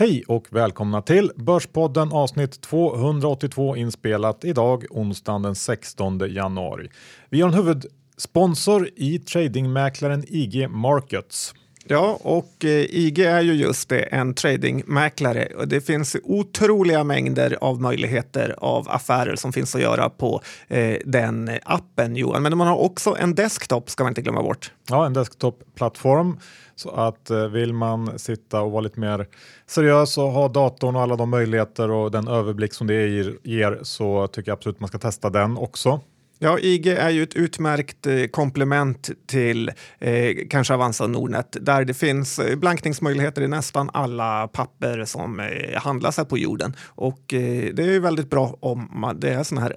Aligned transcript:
Hej 0.00 0.24
och 0.28 0.46
välkomna 0.50 1.02
till 1.02 1.32
Börspodden 1.36 2.12
avsnitt 2.12 2.60
282 2.60 3.76
inspelat 3.76 4.44
idag 4.44 4.84
onsdagen 4.90 5.42
den 5.42 5.54
16 5.54 6.20
januari. 6.28 6.88
Vi 7.30 7.40
har 7.40 7.48
en 7.48 7.54
huvudsponsor 7.54 8.88
i 8.96 9.18
tradingmäklaren 9.18 10.24
IG 10.28 10.70
Markets. 10.70 11.54
Ja, 11.84 12.18
och 12.22 12.64
eh, 12.64 12.70
IG 12.70 13.18
är 13.18 13.40
ju 13.40 13.52
just 13.52 13.88
det, 13.88 14.00
en 14.00 14.34
tradingmäklare. 14.34 15.48
Och 15.56 15.68
det 15.68 15.80
finns 15.80 16.16
otroliga 16.24 17.04
mängder 17.04 17.58
av 17.60 17.80
möjligheter 17.80 18.54
av 18.58 18.90
affärer 18.90 19.36
som 19.36 19.52
finns 19.52 19.74
att 19.74 19.82
göra 19.82 20.10
på 20.10 20.42
eh, 20.68 20.96
den 21.04 21.50
appen, 21.62 22.16
Johan. 22.16 22.42
Men 22.42 22.58
man 22.58 22.66
har 22.66 22.76
också 22.76 23.16
en 23.18 23.34
desktop, 23.34 23.90
ska 23.90 24.04
man 24.04 24.10
inte 24.10 24.22
glömma 24.22 24.42
bort. 24.42 24.72
Ja, 24.88 25.06
en 25.06 25.12
desktop-plattform. 25.12 26.38
Så 26.80 26.90
att 26.90 27.30
eh, 27.30 27.46
vill 27.46 27.72
man 27.72 28.18
sitta 28.18 28.60
och 28.60 28.72
vara 28.72 28.80
lite 28.80 29.00
mer 29.00 29.26
seriös 29.66 30.18
och 30.18 30.24
ha 30.24 30.48
datorn 30.48 30.96
och 30.96 31.02
alla 31.02 31.16
de 31.16 31.30
möjligheter 31.30 31.90
och 31.90 32.10
den 32.10 32.28
överblick 32.28 32.74
som 32.74 32.86
det 32.86 33.06
ger 33.42 33.78
så 33.82 34.26
tycker 34.26 34.50
jag 34.50 34.56
absolut 34.56 34.80
man 34.80 34.88
ska 34.88 34.98
testa 34.98 35.30
den 35.30 35.56
också. 35.56 36.00
Ja, 36.38 36.58
IG 36.58 36.86
är 36.86 37.10
ju 37.10 37.22
ett 37.22 37.34
utmärkt 37.34 38.06
eh, 38.06 38.26
komplement 38.26 39.10
till 39.26 39.70
eh, 39.98 40.36
kanske 40.50 40.74
Avanza 40.74 41.06
Nordnet 41.06 41.56
där 41.60 41.84
det 41.84 41.94
finns 41.94 42.38
eh, 42.38 42.56
blankningsmöjligheter 42.56 43.42
i 43.42 43.48
nästan 43.48 43.90
alla 43.92 44.48
papper 44.48 45.04
som 45.04 45.48
handlas 45.76 46.16
här 46.16 46.24
på 46.24 46.38
jorden. 46.38 46.76
Och 46.86 47.24
det 47.28 47.78
är 47.78 48.00
väldigt 48.00 48.30
bra 48.30 48.56
om 48.60 49.14
det 49.16 49.30
är 49.30 49.42
sådana 49.42 49.66
här 49.66 49.76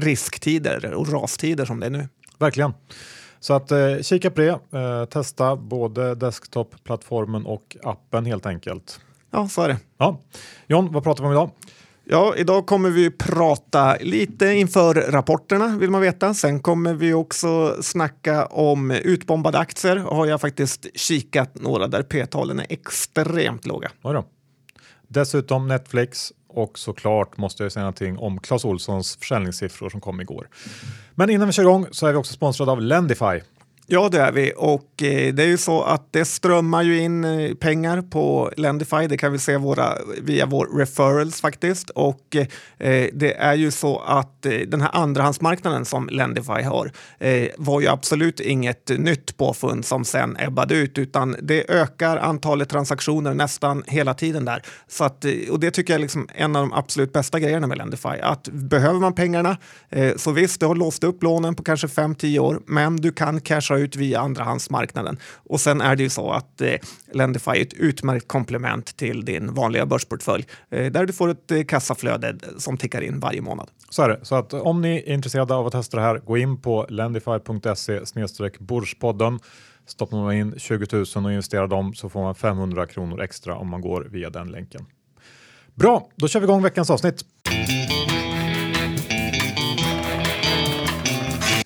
risktider 0.00 0.94
och 0.94 1.12
rastider 1.12 1.64
som 1.64 1.80
det 1.80 1.86
är 1.86 1.90
nu. 1.90 2.08
Verkligen. 2.38 2.72
Så 3.42 3.54
att 3.54 3.70
eh, 3.70 3.98
kika 4.02 4.30
på 4.30 4.40
det, 4.40 4.48
eh, 4.78 5.04
testa 5.04 5.56
både 5.56 6.14
desktop-plattformen 6.14 7.46
och 7.46 7.76
appen 7.82 8.26
helt 8.26 8.46
enkelt. 8.46 9.00
Ja, 9.30 9.48
så 9.48 9.62
är 9.62 9.68
det. 9.68 9.78
Ja. 9.98 10.20
John, 10.66 10.92
vad 10.92 11.04
pratar 11.04 11.24
vi 11.24 11.26
om 11.26 11.32
idag? 11.32 11.50
Ja, 12.04 12.34
idag 12.36 12.66
kommer 12.66 12.90
vi 12.90 13.10
prata 13.10 13.96
lite 14.00 14.46
inför 14.46 14.94
rapporterna 14.94 15.76
vill 15.78 15.90
man 15.90 16.00
veta. 16.00 16.34
Sen 16.34 16.60
kommer 16.60 16.94
vi 16.94 17.14
också 17.14 17.82
snacka 17.82 18.46
om 18.46 18.90
utbombade 18.90 19.58
aktier. 19.58 19.96
Har 19.96 20.26
jag 20.26 20.40
faktiskt 20.40 20.86
kikat 20.94 21.54
några 21.54 21.86
där 21.86 22.02
p-talen 22.02 22.60
är 22.60 22.66
extremt 22.68 23.66
låga. 23.66 23.90
Dessutom 25.08 25.68
Netflix 25.68 26.32
och 26.54 26.78
såklart 26.78 27.36
måste 27.36 27.62
jag 27.62 27.72
säga 27.72 27.82
någonting 27.82 28.18
om 28.18 28.40
Clas 28.40 28.64
Olssons 28.64 29.16
försäljningssiffror 29.16 29.90
som 29.90 30.00
kom 30.00 30.20
igår. 30.20 30.48
Men 31.14 31.30
innan 31.30 31.46
vi 31.46 31.52
kör 31.52 31.62
igång 31.62 31.86
så 31.90 32.06
är 32.06 32.12
vi 32.12 32.18
också 32.18 32.32
sponsrade 32.32 32.72
av 32.72 32.80
Lendify. 32.80 33.40
Ja, 33.92 34.08
det 34.08 34.20
är 34.20 34.32
vi 34.32 34.52
och 34.56 35.02
eh, 35.02 35.34
det 35.34 35.42
är 35.42 35.46
ju 35.46 35.58
så 35.58 35.82
att 35.82 36.12
det 36.12 36.24
strömmar 36.24 36.82
ju 36.82 37.00
in 37.00 37.24
eh, 37.24 37.54
pengar 37.54 38.02
på 38.02 38.50
Lendify. 38.56 39.06
Det 39.06 39.16
kan 39.16 39.32
vi 39.32 39.38
se 39.38 39.56
våra, 39.56 39.94
via 40.22 40.46
vår 40.46 40.78
referrals 40.78 41.40
faktiskt. 41.40 41.90
Och 41.90 42.36
eh, 42.36 42.46
eh 42.88 43.08
det 43.12 43.34
är 43.34 43.54
ju 43.54 43.70
så 43.70 43.98
att 43.98 44.46
eh, 44.46 44.52
den 44.52 44.80
här 44.80 44.90
andrahandsmarknaden 44.92 45.84
som 45.84 46.08
Lendify 46.08 46.62
har 46.62 46.92
eh, 47.18 47.48
var 47.58 47.80
ju 47.80 47.88
absolut 47.88 48.40
inget 48.40 48.88
nytt 48.98 49.36
påfund 49.36 49.84
som 49.84 50.04
sen 50.04 50.36
ebbade 50.38 50.74
ut, 50.74 50.98
utan 50.98 51.36
det 51.42 51.70
ökar 51.70 52.16
antalet 52.16 52.68
transaktioner 52.68 53.34
nästan 53.34 53.82
hela 53.86 54.14
tiden 54.14 54.44
där. 54.44 54.62
Så 54.88 55.04
att, 55.04 55.24
och 55.50 55.60
det 55.60 55.70
tycker 55.70 55.92
jag 55.92 55.98
är 55.98 56.02
liksom 56.02 56.28
en 56.34 56.56
av 56.56 56.62
de 56.62 56.72
absolut 56.72 57.12
bästa 57.12 57.40
grejerna 57.40 57.66
med 57.66 57.78
Lendify. 57.78 58.20
Att 58.22 58.48
behöver 58.48 59.00
man 59.00 59.14
pengarna, 59.14 59.56
så 60.16 60.30
visst, 60.30 60.60
du 60.60 60.66
har 60.66 60.74
låst 60.74 61.04
upp 61.04 61.22
lånen 61.22 61.54
på 61.54 61.62
kanske 61.62 61.86
5-10 61.86 62.38
år, 62.38 62.60
men 62.66 62.96
du 62.96 63.12
kan 63.12 63.40
casha 63.40 63.81
ut 63.82 63.96
via 63.96 64.20
andrahandsmarknaden. 64.20 65.18
Och 65.44 65.60
sen 65.60 65.80
är 65.80 65.96
det 65.96 66.02
ju 66.02 66.08
så 66.08 66.30
att 66.30 66.60
eh, 66.60 66.74
Lendify 67.12 67.50
är 67.50 67.62
ett 67.62 67.74
utmärkt 67.74 68.28
komplement 68.28 68.96
till 68.96 69.24
din 69.24 69.54
vanliga 69.54 69.86
börsportfölj 69.86 70.46
eh, 70.70 70.92
där 70.92 71.06
du 71.06 71.12
får 71.12 71.28
ett 71.28 71.50
eh, 71.50 71.62
kassaflöde 71.62 72.28
eh, 72.28 72.34
som 72.58 72.76
tickar 72.76 73.00
in 73.00 73.20
varje 73.20 73.40
månad. 73.40 73.68
Så 73.90 74.02
är 74.02 74.08
det. 74.08 74.18
Så 74.22 74.34
att 74.34 74.52
om 74.52 74.80
ni 74.80 75.04
är 75.06 75.12
intresserade 75.12 75.54
av 75.54 75.66
att 75.66 75.72
testa 75.72 75.96
det 75.96 76.02
här, 76.02 76.18
gå 76.18 76.38
in 76.38 76.60
på 76.60 76.86
lendify.se-börspodden. 76.88 79.38
Stoppar 79.86 80.16
man 80.16 80.32
in 80.32 80.54
20 80.58 80.86
000 80.92 81.04
och 81.24 81.32
investerar 81.32 81.66
dem 81.66 81.94
så 81.94 82.08
får 82.08 82.22
man 82.22 82.34
500 82.34 82.86
kronor 82.86 83.22
extra 83.22 83.56
om 83.56 83.70
man 83.70 83.80
går 83.80 84.08
via 84.10 84.30
den 84.30 84.50
länken. 84.50 84.86
Bra, 85.74 86.08
då 86.16 86.28
kör 86.28 86.40
vi 86.40 86.44
igång 86.44 86.62
veckans 86.62 86.90
avsnitt. 86.90 87.24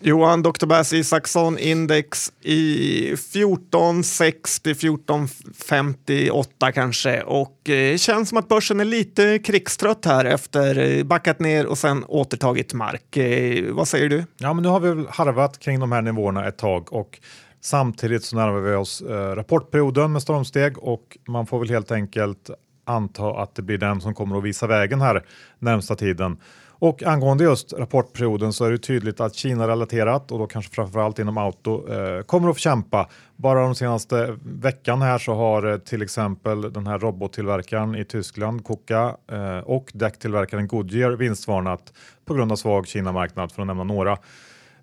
Johan 0.06 0.42
Dr. 0.42 0.66
Bass 0.66 0.92
Isaksson 0.92 1.58
index 1.58 2.32
i 2.42 3.12
1460, 3.12 4.70
1458 4.70 6.72
kanske 6.72 7.22
och 7.22 7.70
eh, 7.70 7.96
känns 7.96 8.28
som 8.28 8.38
att 8.38 8.48
börsen 8.48 8.80
är 8.80 8.84
lite 8.84 9.38
krigstrött 9.38 10.04
här 10.04 10.24
efter 10.24 10.78
eh, 10.78 11.04
backat 11.04 11.40
ner 11.40 11.66
och 11.66 11.78
sen 11.78 12.04
återtagit 12.08 12.74
mark. 12.74 13.16
Eh, 13.16 13.74
vad 13.74 13.88
säger 13.88 14.08
du? 14.08 14.24
Ja, 14.38 14.52
men 14.52 14.62
nu 14.62 14.68
har 14.68 14.80
vi 14.80 14.88
väl 14.88 15.06
harvat 15.10 15.58
kring 15.58 15.80
de 15.80 15.92
här 15.92 16.02
nivåerna 16.02 16.48
ett 16.48 16.58
tag 16.58 16.92
och 16.92 17.18
samtidigt 17.60 18.24
så 18.24 18.36
närmar 18.36 18.60
vi 18.60 18.74
oss 18.74 19.00
eh, 19.00 19.14
rapportperioden 19.14 20.12
med 20.12 20.22
stormsteg 20.22 20.78
och 20.78 21.18
man 21.28 21.46
får 21.46 21.58
väl 21.58 21.70
helt 21.70 21.92
enkelt 21.92 22.50
anta 22.84 23.30
att 23.30 23.54
det 23.54 23.62
blir 23.62 23.78
den 23.78 24.00
som 24.00 24.14
kommer 24.14 24.38
att 24.38 24.44
visa 24.44 24.66
vägen 24.66 25.00
här 25.00 25.24
närmsta 25.58 25.96
tiden. 25.96 26.38
Och 26.78 27.02
angående 27.02 27.44
just 27.44 27.72
rapportperioden 27.72 28.52
så 28.52 28.64
är 28.64 28.70
det 28.70 28.78
tydligt 28.78 29.20
att 29.20 29.34
Kina-relaterat 29.34 30.32
och 30.32 30.38
då 30.38 30.46
kanske 30.46 30.74
framförallt 30.74 31.18
inom 31.18 31.38
auto 31.38 31.92
eh, 31.92 32.22
kommer 32.22 32.48
att 32.48 32.56
få 32.56 32.60
kämpa. 32.60 33.08
Bara 33.36 33.60
de 33.60 33.74
senaste 33.74 34.36
veckan 34.44 35.02
här 35.02 35.18
så 35.18 35.34
har 35.34 35.72
eh, 35.72 35.78
till 35.78 36.02
exempel 36.02 36.72
den 36.72 36.86
här 36.86 36.98
robottillverkaren 36.98 37.94
i 37.94 38.04
Tyskland, 38.04 38.64
Koka 38.64 39.16
eh, 39.32 39.58
och 39.58 39.90
däcktillverkaren 39.94 40.66
Goodyear 40.66 41.10
vinstvarnat 41.10 41.92
på 42.24 42.34
grund 42.34 42.52
av 42.52 42.56
svag 42.56 42.86
Kina-marknad 42.86 43.52
för 43.52 43.62
att 43.62 43.66
nämna 43.66 43.84
några. 43.84 44.18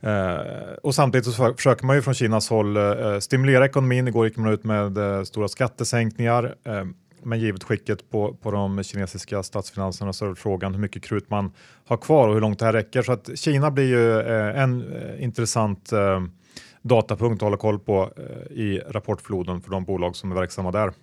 Uh, 0.06 0.74
och 0.84 0.96
samtidigt 0.96 1.26
så 1.26 1.54
försöker 1.54 1.86
man 1.86 1.96
ju 1.96 2.02
från 2.02 2.14
Kinas 2.14 2.50
håll 2.50 2.78
uh, 2.78 3.20
stimulera 3.20 3.66
ekonomin. 3.66 4.08
Igår 4.08 4.28
gick 4.28 4.38
man 4.38 4.54
ut 4.54 4.64
med 4.64 4.98
uh, 4.98 5.24
stora 5.24 5.48
skattesänkningar. 5.48 6.56
Men 7.26 7.40
givet 7.40 7.64
skicket 7.64 8.10
på, 8.10 8.34
på 8.34 8.52
de 8.52 8.84
kinesiska 8.84 9.44
statsfinanserna 9.44 10.14
så 10.14 10.32
är 10.32 10.36
frågan 10.36 10.74
hur 10.74 10.82
mycket 10.82 11.04
krut 11.04 11.30
man 11.30 11.52
har 11.86 11.98
kvar 11.98 12.28
och 12.28 12.34
hur 12.34 12.42
långt 12.42 12.60
det 12.60 12.66
här 12.66 12.74
räcker. 12.74 13.02
Så 13.02 13.12
att 13.12 13.40
Kina 13.40 13.72
blir 13.72 13.88
ju 13.88 14.20
eh, 14.20 14.62
en 14.62 14.94
eh, 14.94 15.24
intressant 15.24 15.92
eh, 15.92 16.24
datapunkt 16.82 17.36
att 17.36 17.46
hålla 17.46 17.58
koll 17.58 17.80
på 17.80 18.12
i 18.52 18.80
rapportfloden 18.80 19.62
för 19.62 19.72
de 19.72 19.84
bolag 19.84 20.16
som 20.16 20.32
är 20.32 20.36
verksamma 20.36 20.72
där. 20.72 20.94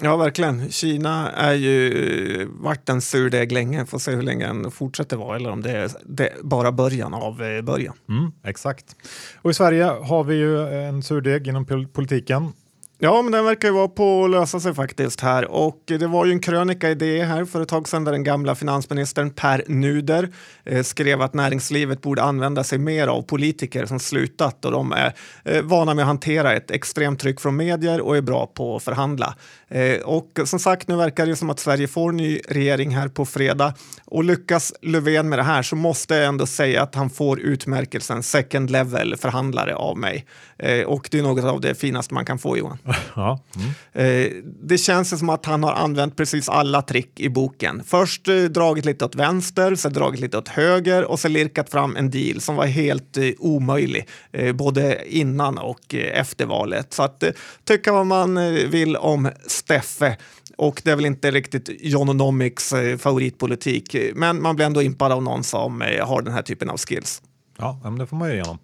Ja, 0.00 0.16
verkligen. 0.16 0.70
Kina 0.70 1.30
är 1.30 1.52
ju 1.52 2.48
varit 2.50 2.88
en 2.88 3.00
surdeg 3.00 3.52
länge. 3.52 3.86
Får 3.86 3.98
se 3.98 4.10
hur 4.10 4.22
länge 4.22 4.46
den 4.46 4.70
fortsätter 4.70 5.16
vara 5.16 5.36
eller 5.36 5.50
om 5.50 5.62
det 5.62 5.70
är, 5.70 5.90
det 6.06 6.32
bara 6.42 6.72
början 6.72 7.14
av 7.14 7.36
början. 7.62 7.94
Mm, 8.08 8.32
exakt. 8.44 8.96
Och 9.42 9.50
i 9.50 9.54
Sverige 9.54 9.84
har 9.84 10.24
vi 10.24 10.34
ju 10.34 10.68
en 10.68 11.02
surdeg 11.02 11.48
inom 11.48 11.88
politiken 11.92 12.52
Ja, 13.00 13.22
men 13.22 13.32
den 13.32 13.44
verkar 13.44 13.68
ju 13.68 13.74
vara 13.74 13.88
på 13.88 14.24
att 14.24 14.30
lösa 14.30 14.60
sig 14.60 14.74
faktiskt 14.74 15.20
här. 15.20 15.50
Och 15.50 15.82
det 15.84 16.06
var 16.06 16.26
ju 16.26 16.32
en 16.32 16.40
krönika 16.40 16.90
i 16.90 16.94
det 16.94 17.24
här 17.24 17.44
för 17.44 17.62
ett 17.62 17.68
tag 17.68 17.88
sedan 17.88 18.04
där 18.04 18.12
den 18.12 18.24
gamla 18.24 18.54
finansministern 18.54 19.30
Per 19.30 19.64
Nuder 19.68 20.28
eh, 20.64 20.82
skrev 20.82 21.22
att 21.22 21.34
näringslivet 21.34 22.02
borde 22.02 22.22
använda 22.22 22.64
sig 22.64 22.78
mer 22.78 23.08
av 23.08 23.22
politiker 23.22 23.86
som 23.86 24.00
slutat 24.00 24.64
och 24.64 24.72
de 24.72 24.92
är 24.92 25.14
eh, 25.44 25.62
vana 25.62 25.94
med 25.94 26.02
att 26.02 26.06
hantera 26.06 26.54
ett 26.54 26.70
extremt 26.70 27.20
tryck 27.20 27.40
från 27.40 27.56
medier 27.56 28.00
och 28.00 28.16
är 28.16 28.20
bra 28.20 28.46
på 28.46 28.76
att 28.76 28.82
förhandla. 28.82 29.34
Eh, 29.68 30.00
och 30.00 30.40
som 30.44 30.58
sagt, 30.58 30.88
nu 30.88 30.96
verkar 30.96 31.26
det 31.26 31.36
som 31.36 31.50
att 31.50 31.60
Sverige 31.60 31.88
får 31.88 32.12
ny 32.12 32.40
regering 32.48 32.96
här 32.96 33.08
på 33.08 33.26
fredag 33.26 33.74
och 34.04 34.24
lyckas 34.24 34.72
Löfven 34.82 35.28
med 35.28 35.38
det 35.38 35.42
här 35.42 35.62
så 35.62 35.76
måste 35.76 36.14
jag 36.14 36.26
ändå 36.26 36.46
säga 36.46 36.82
att 36.82 36.94
han 36.94 37.10
får 37.10 37.40
utmärkelsen 37.40 38.22
second 38.22 38.70
level 38.70 39.16
förhandlare 39.16 39.74
av 39.74 39.98
mig. 39.98 40.26
Eh, 40.58 40.82
och 40.82 41.08
det 41.10 41.18
är 41.18 41.22
något 41.22 41.44
av 41.44 41.60
det 41.60 41.74
finaste 41.74 42.14
man 42.14 42.24
kan 42.24 42.38
få 42.38 42.58
Johan. 42.58 42.78
Ja. 43.14 43.40
Mm. 43.56 44.42
Det 44.62 44.78
känns 44.78 45.18
som 45.18 45.30
att 45.30 45.46
han 45.46 45.64
har 45.64 45.72
använt 45.72 46.16
precis 46.16 46.48
alla 46.48 46.82
trick 46.82 47.20
i 47.20 47.28
boken. 47.28 47.82
Först 47.86 48.28
eh, 48.28 48.36
dragit 48.36 48.84
lite 48.84 49.04
åt 49.04 49.14
vänster, 49.14 49.74
sen 49.74 49.92
dragit 49.92 50.20
lite 50.20 50.38
åt 50.38 50.48
höger 50.48 51.04
och 51.04 51.20
sen 51.20 51.32
lirkat 51.32 51.70
fram 51.70 51.96
en 51.96 52.10
deal 52.10 52.40
som 52.40 52.56
var 52.56 52.66
helt 52.66 53.16
eh, 53.16 53.30
omöjlig, 53.38 54.08
både 54.54 55.14
innan 55.16 55.58
och 55.58 55.94
efter 55.94 56.46
valet. 56.46 56.92
Så 56.92 57.02
att 57.02 57.24
tycka 57.64 57.92
vad 57.92 58.06
man 58.06 58.54
vill 58.54 58.96
om 58.96 59.30
Steffe 59.46 60.16
och 60.56 60.80
det 60.84 60.90
är 60.90 60.96
väl 60.96 61.06
inte 61.06 61.30
riktigt 61.30 61.70
Jononomics 61.80 62.74
favoritpolitik, 62.98 63.96
men 64.14 64.42
man 64.42 64.56
blir 64.56 64.66
ändå 64.66 64.82
impad 64.82 65.12
av 65.12 65.22
någon 65.22 65.44
som 65.44 65.80
har 66.02 66.22
den 66.22 66.34
här 66.34 66.42
typen 66.42 66.70
av 66.70 66.76
skills. 66.76 67.22
Ja, 67.58 67.80
men 67.82 67.98
det 67.98 68.06
får 68.06 68.16
man 68.16 68.28
ju 68.28 68.34
igenom. 68.34 68.58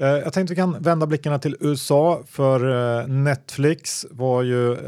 Eh, 0.00 0.08
jag 0.08 0.32
tänkte 0.32 0.54
vi 0.54 0.56
kan 0.56 0.82
vända 0.82 1.06
blickarna 1.06 1.38
till 1.38 1.56
USA 1.60 2.22
för 2.26 3.00
eh, 3.00 3.06
Netflix 3.06 4.06
var 4.10 4.42
ju 4.42 4.72
eh, 4.72 4.78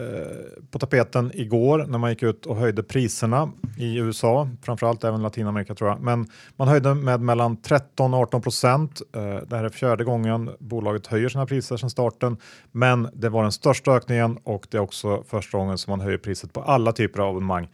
på 0.71 0.79
tapeten 0.79 1.31
igår 1.35 1.85
när 1.89 1.99
man 1.99 2.11
gick 2.11 2.23
ut 2.23 2.47
och 2.47 2.57
höjde 2.57 2.83
priserna 2.83 3.53
i 3.79 3.97
USA, 3.97 4.49
framförallt 4.63 5.05
även 5.05 5.23
Latinamerika 5.23 5.75
tror 5.75 5.91
jag. 5.91 6.01
Men 6.01 6.27
man 6.57 6.69
höjde 6.69 6.95
med 6.95 7.21
mellan 7.21 7.57
13 7.57 8.15
och 8.15 8.21
18 8.21 8.43
procent. 8.43 9.03
Eh, 9.15 9.23
det 9.23 9.57
här 9.57 9.65
är 9.65 9.69
fjärde 9.69 10.05
gången 10.05 10.51
bolaget 10.59 11.07
höjer 11.07 11.29
sina 11.29 11.47
priser 11.47 11.77
sedan 11.77 11.91
starten, 11.91 12.37
men 12.71 13.09
det 13.13 13.29
var 13.29 13.43
den 13.43 13.53
största 13.53 13.93
ökningen 13.93 14.39
och 14.45 14.67
det 14.71 14.77
är 14.77 14.83
också 14.83 15.23
första 15.29 15.59
gången 15.59 15.79
som 15.79 15.91
man 15.91 16.01
höjer 16.01 16.19
priset 16.19 16.53
på 16.53 16.63
alla 16.63 16.93
typer 16.93 17.21
av 17.21 17.29
abonnemang. 17.29 17.69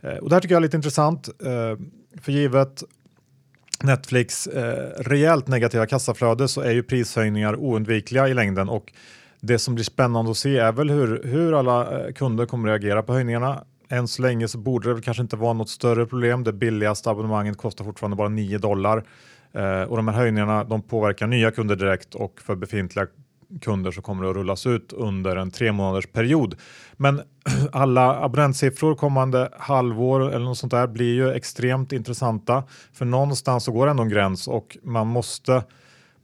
Eh, 0.00 0.16
och 0.16 0.28
det 0.28 0.34
här 0.36 0.40
tycker 0.40 0.54
jag 0.54 0.60
är 0.60 0.66
lite 0.66 0.76
intressant, 0.76 1.28
eh, 1.28 1.78
för 2.22 2.32
givet 2.32 2.82
Netflix 3.82 4.46
eh, 4.46 5.02
rejält 5.02 5.48
negativa 5.48 5.86
kassaflöde 5.86 6.48
så 6.48 6.60
är 6.60 6.70
ju 6.70 6.82
prishöjningar 6.82 7.56
oundvikliga 7.56 8.28
i 8.28 8.34
längden 8.34 8.68
och 8.68 8.92
det 9.40 9.58
som 9.58 9.74
blir 9.74 9.84
spännande 9.84 10.30
att 10.30 10.36
se 10.36 10.58
är 10.58 10.72
väl 10.72 10.90
hur, 10.90 11.22
hur 11.24 11.58
alla 11.58 12.06
eh, 12.06 12.12
kunder 12.12 12.46
kommer 12.46 12.68
reagera 12.68 13.02
på 13.02 13.12
höjningarna. 13.12 13.64
Än 13.88 14.08
så 14.08 14.22
länge 14.22 14.48
så 14.48 14.58
borde 14.58 14.88
det 14.88 14.94
väl 14.94 15.02
kanske 15.02 15.22
inte 15.22 15.36
vara 15.36 15.52
något 15.52 15.68
större 15.68 16.06
problem. 16.06 16.44
Det 16.44 16.52
billigaste 16.52 17.10
abonnemanget 17.10 17.56
kostar 17.56 17.84
fortfarande 17.84 18.16
bara 18.16 18.28
9 18.28 18.58
dollar 18.58 19.04
eh, 19.52 19.82
och 19.82 19.96
de 19.96 20.08
här 20.08 20.14
höjningarna 20.14 20.64
de 20.64 20.82
påverkar 20.82 21.26
nya 21.26 21.50
kunder 21.50 21.76
direkt 21.76 22.14
och 22.14 22.40
för 22.40 22.54
befintliga 22.54 23.06
kunder 23.60 23.90
så 23.90 24.02
kommer 24.02 24.24
det 24.24 24.30
att 24.30 24.36
rullas 24.36 24.66
ut 24.66 24.92
under 24.92 25.36
en 25.36 25.50
tre 25.50 25.72
månaders 25.72 26.06
period. 26.06 26.54
Men 26.96 27.22
alla 27.72 28.24
abonnentsiffror 28.24 28.94
kommande 28.94 29.48
halvår 29.58 30.28
eller 30.28 30.44
något 30.44 30.58
sånt 30.58 30.70
där 30.70 30.86
blir 30.86 31.14
ju 31.14 31.32
extremt 31.32 31.92
intressanta 31.92 32.64
för 32.92 33.04
någonstans 33.04 33.64
så 33.64 33.72
går 33.72 33.86
ändå 33.86 34.02
en 34.02 34.08
gräns 34.08 34.48
och 34.48 34.78
man 34.82 35.06
måste 35.06 35.62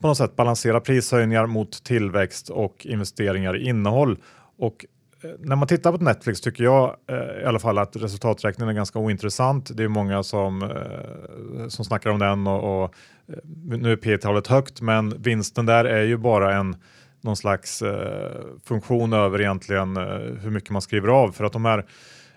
på 0.01 0.09
något 0.09 0.17
sätt 0.17 0.37
balansera 0.37 0.81
prishöjningar 0.81 1.47
mot 1.47 1.85
tillväxt 1.85 2.51
och 2.51 2.87
investeringar 2.87 3.57
i 3.57 3.69
innehåll. 3.69 4.19
Och 4.59 4.87
eh, 5.23 5.31
när 5.39 5.57
man 5.57 5.69
tittar 5.69 5.93
på 5.93 6.05
Netflix 6.05 6.41
tycker 6.41 6.65
jag 6.65 6.97
eh, 7.11 7.43
i 7.43 7.45
alla 7.45 7.59
fall 7.59 7.79
att 7.79 7.97
resultaträkningen 7.97 8.69
är 8.69 8.73
ganska 8.77 8.99
ointressant. 8.99 9.77
Det 9.77 9.85
är 9.85 9.89
många 9.89 10.23
som, 10.23 10.63
eh, 10.63 11.69
som 11.69 11.85
snackar 11.85 12.11
om 12.11 12.19
den 12.19 12.47
och, 12.47 12.85
och 12.85 12.95
eh, 13.29 13.39
nu 13.79 13.93
är 13.93 13.97
P-talet 13.97 14.47
högt 14.47 14.81
men 14.81 15.23
vinsten 15.23 15.67
där 15.67 15.85
är 15.85 16.05
ju 16.05 16.17
bara 16.17 16.55
en 16.55 16.77
någon 17.21 17.37
slags 17.37 17.83
eh, 17.83 18.45
funktion 18.65 19.13
över 19.13 19.41
egentligen 19.41 19.97
eh, 19.97 20.03
hur 20.43 20.51
mycket 20.51 20.71
man 20.71 20.83
skriver 20.83 21.09
av 21.09 21.33
för 21.33 21.45
att 21.45 21.53
de 21.53 21.65
här 21.65 21.85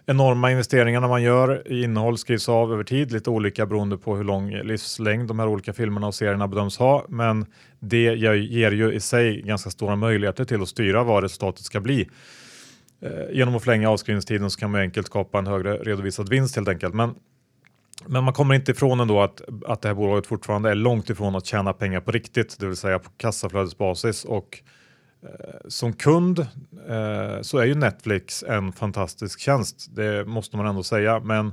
enorma 0.06 0.52
investeringarna 0.52 1.08
man 1.08 1.24
gör 1.24 1.72
i 1.72 1.84
innehåll 1.84 2.18
skrivs 2.18 2.50
av 2.50 2.74
över 2.74 2.84
tid, 2.84 3.12
lite 3.12 3.30
olika 3.30 3.66
beroende 3.66 3.98
på 3.98 4.16
hur 4.16 4.24
lång 4.24 4.52
livslängd 4.52 5.28
de 5.28 5.40
här 5.40 5.48
olika 5.48 5.74
filmerna 5.74 6.08
och 6.08 6.16
serierna 6.16 6.48
bedöms 6.48 6.78
ha. 6.78 7.06
Men 7.10 7.46
det 7.80 8.16
ger 8.36 8.72
ju 8.72 8.94
i 8.94 9.00
sig 9.00 9.42
ganska 9.42 9.70
stora 9.70 9.96
möjligheter 9.96 10.46
till 10.46 10.62
att 10.62 10.68
styra 10.68 11.04
vad 11.04 11.24
resultatet 11.24 11.66
ska 11.66 11.80
bli. 11.80 12.10
Eh, 13.02 13.32
genom 13.32 13.56
att 13.56 13.64
förlänga 13.64 13.90
avskrivningstiden 13.90 14.52
så 14.52 14.60
kan 14.60 14.72
man 14.72 14.82
enkelt 14.82 15.08
skapa 15.08 15.40
en 15.40 15.48
högre 15.48 15.78
redovisad 15.78 16.30
vinst 16.30 16.56
helt 16.56 16.68
enkelt. 16.68 16.94
Men 16.94 17.16
men 18.06 18.24
man 18.24 18.34
kommer 18.34 18.56
inte 18.56 18.72
ifrån 18.72 19.00
ändå 19.00 19.22
att, 19.22 19.42
att 19.66 19.82
det 19.82 19.88
här 19.88 19.96
bolaget 19.96 20.28
fortfarande 20.28 20.72
är 20.72 20.76
långt 20.76 21.10
ifrån 21.10 21.36
att 21.36 21.46
tjäna 21.46 21.74
pengar 21.74 22.02
på 22.02 22.12
riktigt, 22.12 22.60
det 22.60 22.68
vill 22.68 22.76
säga 22.76 23.00
på 23.00 23.10
kassaflödesbasis. 23.18 24.26
Och 24.26 24.62
eh, 25.24 25.30
som 25.68 25.94
kund 25.94 26.40
eh, 26.40 27.42
så 27.42 27.58
är 27.58 27.66
ju 27.66 27.76
Netflix 27.76 28.44
en 28.44 28.72
fantastisk 28.72 29.40
tjänst, 29.40 29.88
det 29.96 30.26
måste 30.28 30.58
man 30.58 30.66
ändå 30.66 30.84
säga. 30.84 31.20
Men 31.20 31.52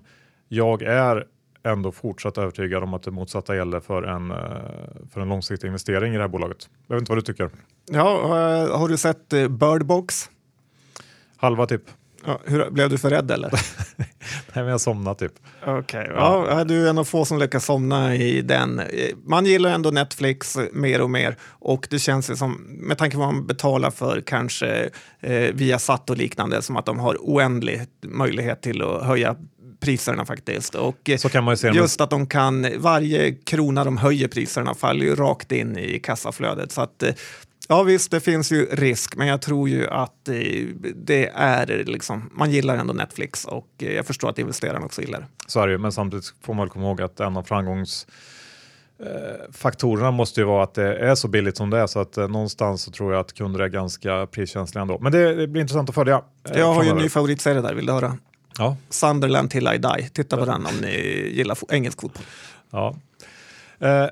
jag 0.49 0.83
är 0.83 1.27
ändå 1.63 1.93
fortsatt 1.93 2.39
övertygad 2.39 2.83
om 2.83 2.95
att 2.95 3.03
det 3.03 3.11
motsatta 3.11 3.57
gäller 3.57 3.81
för 3.81 4.03
en, 4.03 4.31
eh, 4.31 4.37
för 5.11 5.21
en 5.21 5.29
långsiktig 5.29 5.67
investering 5.67 6.15
i 6.15 6.17
det 6.17 6.23
här 6.23 6.29
bolaget. 6.29 6.71
Jag 6.87 6.95
vet 6.95 7.03
inte 7.03 7.13
vad 7.13 7.19
du 7.19 7.23
tycker? 7.23 7.51
Ja, 7.91 8.21
uh, 8.25 8.79
har 8.79 8.89
du 8.89 8.97
sett 8.97 9.33
uh, 9.33 9.49
Birdbox? 9.49 10.31
Halva 11.37 11.67
typ. 11.67 11.83
Ja, 12.27 12.41
hur, 12.45 12.71
blev 12.71 12.91
du 12.91 12.99
för 12.99 13.11
rädd 13.11 13.31
eller? 13.31 13.51
Nej, 13.97 14.65
men 14.65 14.67
jag 14.67 14.81
somnade 14.81 15.19
typ. 15.19 15.33
Okej, 15.63 15.79
okay, 15.79 16.07
ja. 16.15 16.47
ja. 16.51 16.65
du 16.65 16.87
är 16.87 16.91
en 16.91 16.99
av 16.99 17.05
få 17.05 17.25
som 17.25 17.39
lyckas 17.39 17.65
somna 17.65 18.15
i 18.15 18.43
den. 18.43 18.83
Man 19.25 19.47
gillar 19.47 19.71
ändå 19.71 19.91
Netflix 19.91 20.59
mer 20.73 21.01
och 21.01 21.11
mer 21.11 21.37
och 21.43 21.87
det 21.91 21.99
känns 21.99 22.39
som, 22.39 22.53
med 22.69 22.99
tanke 22.99 23.17
på 23.17 23.21
vad 23.21 23.35
man 23.35 23.47
betalar 23.47 23.91
för 23.91 24.21
kanske 24.21 24.91
eh, 25.21 25.55
via 25.55 25.79
satt 25.79 26.11
och 26.11 26.17
liknande, 26.17 26.63
som 26.63 26.77
att 26.77 26.87
de 26.87 26.99
har 26.99 27.17
oändlig 27.21 27.83
möjlighet 28.03 28.63
till 28.63 28.83
att 28.83 29.05
höja 29.05 29.37
priserna 29.81 30.25
faktiskt. 30.25 30.75
Och 30.75 31.11
så 31.19 31.29
kan 31.29 31.45
man 31.45 31.57
se 31.57 31.69
just 31.69 32.01
att 32.01 32.11
de 32.11 32.27
kan, 32.27 32.67
varje 32.79 33.33
krona 33.33 33.85
de 33.85 33.97
höjer 33.97 34.29
priserna 34.29 34.75
faller 34.75 35.05
ju 35.05 35.15
rakt 35.15 35.53
in 35.53 35.79
i 35.79 35.99
kassaflödet. 35.99 36.73
Så 36.73 36.81
att 36.81 37.03
eh, 37.03 37.15
Ja 37.71 37.83
visst, 37.83 38.11
det 38.11 38.21
finns 38.21 38.53
ju 38.53 38.67
risk, 38.67 39.17
men 39.17 39.27
jag 39.27 39.43
tror 39.43 39.69
ju 39.69 39.89
att 39.89 40.29
det 40.95 41.31
är 41.35 41.67
liksom, 41.85 42.31
man 42.33 42.51
gillar 42.51 42.77
ändå 42.77 42.93
Netflix 42.93 43.45
och 43.45 43.69
jag 43.77 44.07
förstår 44.07 44.31
att 44.31 44.39
investerarna 44.39 44.87
också 44.87 45.01
gillar 45.01 45.21
det. 45.21 45.27
Så 45.47 45.61
är 45.61 45.67
det 45.67 45.73
ju, 45.73 45.79
men 45.79 45.93
samtidigt 45.93 46.35
får 46.43 46.55
man 46.55 46.69
komma 46.69 46.87
ihåg 46.87 47.03
att 47.03 47.21
en 47.21 47.37
av 47.37 47.43
framgångs 47.43 48.07
eh, 49.01 49.53
faktorerna 49.53 50.11
måste 50.11 50.41
ju 50.41 50.47
vara 50.47 50.65
att 50.65 50.75
det 50.75 50.97
är 50.97 51.15
så 51.15 51.29
billigt 51.29 51.57
som 51.57 51.71
det 51.71 51.79
är 51.79 51.87
så 51.87 52.01
att 52.01 52.17
eh, 52.17 52.29
någonstans 52.29 52.83
så 52.83 52.91
tror 52.91 53.13
jag 53.13 53.21
att 53.21 53.33
kunder 53.33 53.61
är 53.61 53.69
ganska 53.69 54.27
priskänsliga 54.27 54.83
ändå. 54.83 54.99
Men 54.99 55.13
det, 55.13 55.35
det 55.35 55.47
blir 55.47 55.63
intressant 55.63 55.89
att 55.89 55.95
följa. 55.95 56.23
Eh, 56.51 56.59
jag 56.59 56.75
har 56.75 56.85
ju 56.85 56.91
en 56.91 56.97
ny 56.97 57.09
favoritserie 57.09 57.61
där, 57.61 57.75
vill 57.75 57.87
du 57.87 57.93
höra? 57.93 58.19
Ja. 58.59 58.77
Sunderland 58.89 59.51
till 59.51 59.69
I 59.75 59.79
die. 59.79 60.09
Titta 60.13 60.37
på 60.37 60.45
den 60.45 60.67
om 60.67 60.75
ni 60.83 60.97
gillar 61.33 61.59
engelsk 61.69 62.01
fotboll. 62.01 62.25
Ja. 62.71 62.97
Eh, 63.79 64.07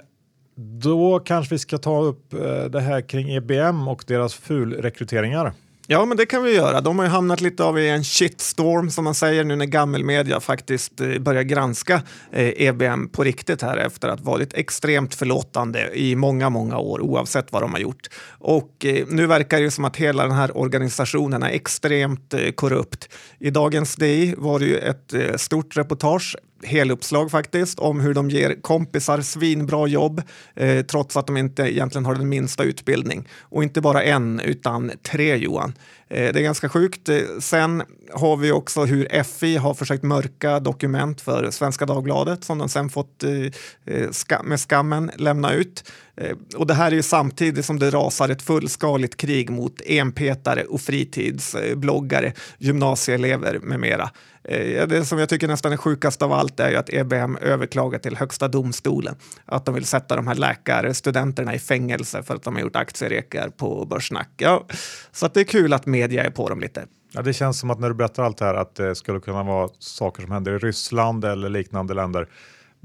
då 0.57 1.19
kanske 1.19 1.55
vi 1.55 1.59
ska 1.59 1.79
ta 1.79 2.01
upp 2.03 2.35
eh, 2.35 2.65
det 2.65 2.81
här 2.81 3.01
kring 3.01 3.31
EBM 3.31 3.89
och 3.89 4.05
deras 4.07 4.35
fulrekryteringar. 4.35 5.53
Ja, 5.89 6.05
men 6.05 6.17
det 6.17 6.27
kan 6.27 6.43
vi 6.43 6.55
göra. 6.55 6.81
De 6.81 6.99
har 6.99 7.07
ju 7.07 7.11
hamnat 7.11 7.41
lite 7.41 7.65
av 7.65 7.79
i 7.79 7.89
en 7.89 8.05
shitstorm 8.05 8.91
som 8.91 9.05
man 9.05 9.15
säger 9.15 9.45
nu 9.45 9.57
när 9.57 9.67
gammelmedia 9.67 10.41
faktiskt 10.41 11.01
eh, 11.01 11.19
börjar 11.19 11.43
granska 11.43 12.03
eh, 12.33 12.63
EBM 12.63 13.09
på 13.09 13.25
riktigt 13.25 13.63
här 13.63 13.77
efter 13.77 14.09
att 14.09 14.21
varit 14.21 14.55
extremt 14.55 15.15
förlåtande 15.15 15.91
i 15.95 16.17
många, 16.17 16.51
många 16.51 16.79
år 16.79 17.01
oavsett 17.01 17.53
vad 17.53 17.63
de 17.63 17.73
har 17.73 17.81
gjort. 17.81 18.09
Och 18.39 18.87
nu 19.09 19.27
verkar 19.27 19.61
det 19.61 19.71
som 19.71 19.85
att 19.85 19.97
hela 19.97 20.23
den 20.23 20.37
här 20.37 20.57
organisationen 20.57 21.43
är 21.43 21.51
extremt 21.51 22.35
korrupt. 22.55 23.09
I 23.39 23.51
dagens 23.51 23.97
DI 23.97 24.35
var 24.39 24.59
det 24.59 24.65
ju 24.65 24.77
ett 24.77 25.41
stort 25.41 25.77
reportage 25.77 26.37
heluppslag 26.63 27.31
faktiskt 27.31 27.79
om 27.79 28.01
hur 28.01 28.15
de 28.15 28.31
ger 28.31 28.63
kompisar 28.63 29.21
svinbra 29.21 29.87
jobb 29.87 30.23
eh, 30.55 30.85
trots 30.85 31.17
att 31.17 31.27
de 31.27 31.37
inte 31.37 31.63
egentligen 31.63 32.05
har 32.07 32.15
den 32.15 32.29
minsta 32.29 32.63
utbildning. 32.65 33.29
Och 33.41 33.63
inte 33.63 33.81
bara 33.81 34.03
en, 34.03 34.41
utan 34.41 34.91
tre 35.03 35.37
Johan. 35.37 35.73
Eh, 36.09 36.33
det 36.33 36.41
är 36.41 36.43
ganska 36.43 36.69
sjukt. 36.69 37.09
Eh, 37.09 37.19
sen 37.41 37.83
har 38.13 38.37
vi 38.37 38.53
också 38.53 38.85
hur 38.85 39.23
FI 39.23 39.57
har 39.57 39.75
försökt 39.75 40.03
mörka 40.03 40.61
dokument 40.61 41.21
för 41.21 41.51
Svenska 41.51 41.87
Dagbladet 41.87 42.45
som 42.45 42.59
de 42.59 42.69
sen 42.69 42.89
fått 42.89 43.25
eh, 43.25 43.95
eh 43.95 44.43
med 44.45 44.61
skammen 44.61 45.11
lämna 45.17 45.53
ut. 45.53 45.85
Eh, 46.17 46.37
och 46.57 46.67
det 46.67 46.75
här 46.75 46.91
är 46.91 46.97
ju 46.97 47.03
samtidigt 47.03 47.65
som 47.65 47.79
det 47.79 47.91
rasar 47.91 48.29
ett 48.29 48.43
fullskaligt 48.43 49.17
krig 49.17 49.51
mot 49.51 49.81
enpetare 49.87 50.65
och 50.65 50.81
fritidsbloggare, 50.81 52.33
gymnasieelever 52.59 53.59
med 53.59 53.81
mera. 53.81 54.11
Eh, 54.45 54.89
det 54.89 55.05
som 55.05 55.19
jag 55.19 55.29
tycker 55.29 55.49
nästan 55.49 55.73
är 55.73 55.77
sjukast 55.77 56.23
av 56.23 56.33
allt 56.33 56.61
är 56.61 56.71
ju 56.71 56.77
att 56.77 56.91
EBM 56.91 57.37
överklagar 57.37 57.99
till 57.99 58.17
Högsta 58.17 58.49
domstolen. 58.49 59.17
Att 59.45 59.65
de 59.65 59.75
vill 59.75 59.85
sätta 59.85 60.17
de 60.17 60.27
här 60.27 60.35
läkarstudenterna 60.35 61.55
i 61.55 61.59
fängelse 61.59 62.23
för 62.23 62.35
att 62.35 62.43
de 62.43 62.55
har 62.55 62.63
gjort 62.63 62.77
aktierekar 62.77 63.49
på 63.49 63.85
Börssnack. 63.85 64.31
Ja, 64.37 64.67
så 65.13 65.27
att 65.27 65.35
det 65.35 65.41
är 65.41 65.45
kul 65.45 65.73
att 65.73 65.87
media 65.87 66.25
är 66.25 66.31
på 66.31 66.49
dem 66.49 66.61
lite. 66.61 66.87
Ja, 67.13 67.23
det 67.23 67.33
känns 67.33 67.59
som 67.61 67.71
att 67.71 67.81
när 67.81 67.89
du 67.89 67.95
berättar 67.95 68.23
allt 68.23 68.39
det 68.39 68.45
här 68.45 68.55
att 68.55 68.75
det 68.75 68.95
skulle 68.95 69.21
kunna 69.21 69.43
vara 69.43 69.69
saker 69.79 70.23
som 70.23 70.33
händer 70.33 70.53
i 70.53 70.59
Ryssland 70.59 71.25
eller 71.25 71.49
liknande 71.49 71.95
länder. 71.95 72.29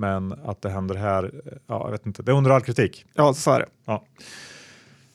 Men 0.02 0.34
att 0.46 0.62
det 0.62 0.70
händer 0.70 0.96
här, 0.96 1.32
ja, 1.68 1.82
jag 1.86 1.92
vet 1.92 2.06
inte, 2.06 2.24
det 2.24 2.32
är 2.32 2.36
under 2.36 2.52
all 2.52 2.62
kritik. 2.62 3.06
Ja, 3.14 3.34
så 3.34 3.52
är 3.52 3.60
det. 3.60 3.66
Ja. 3.86 4.04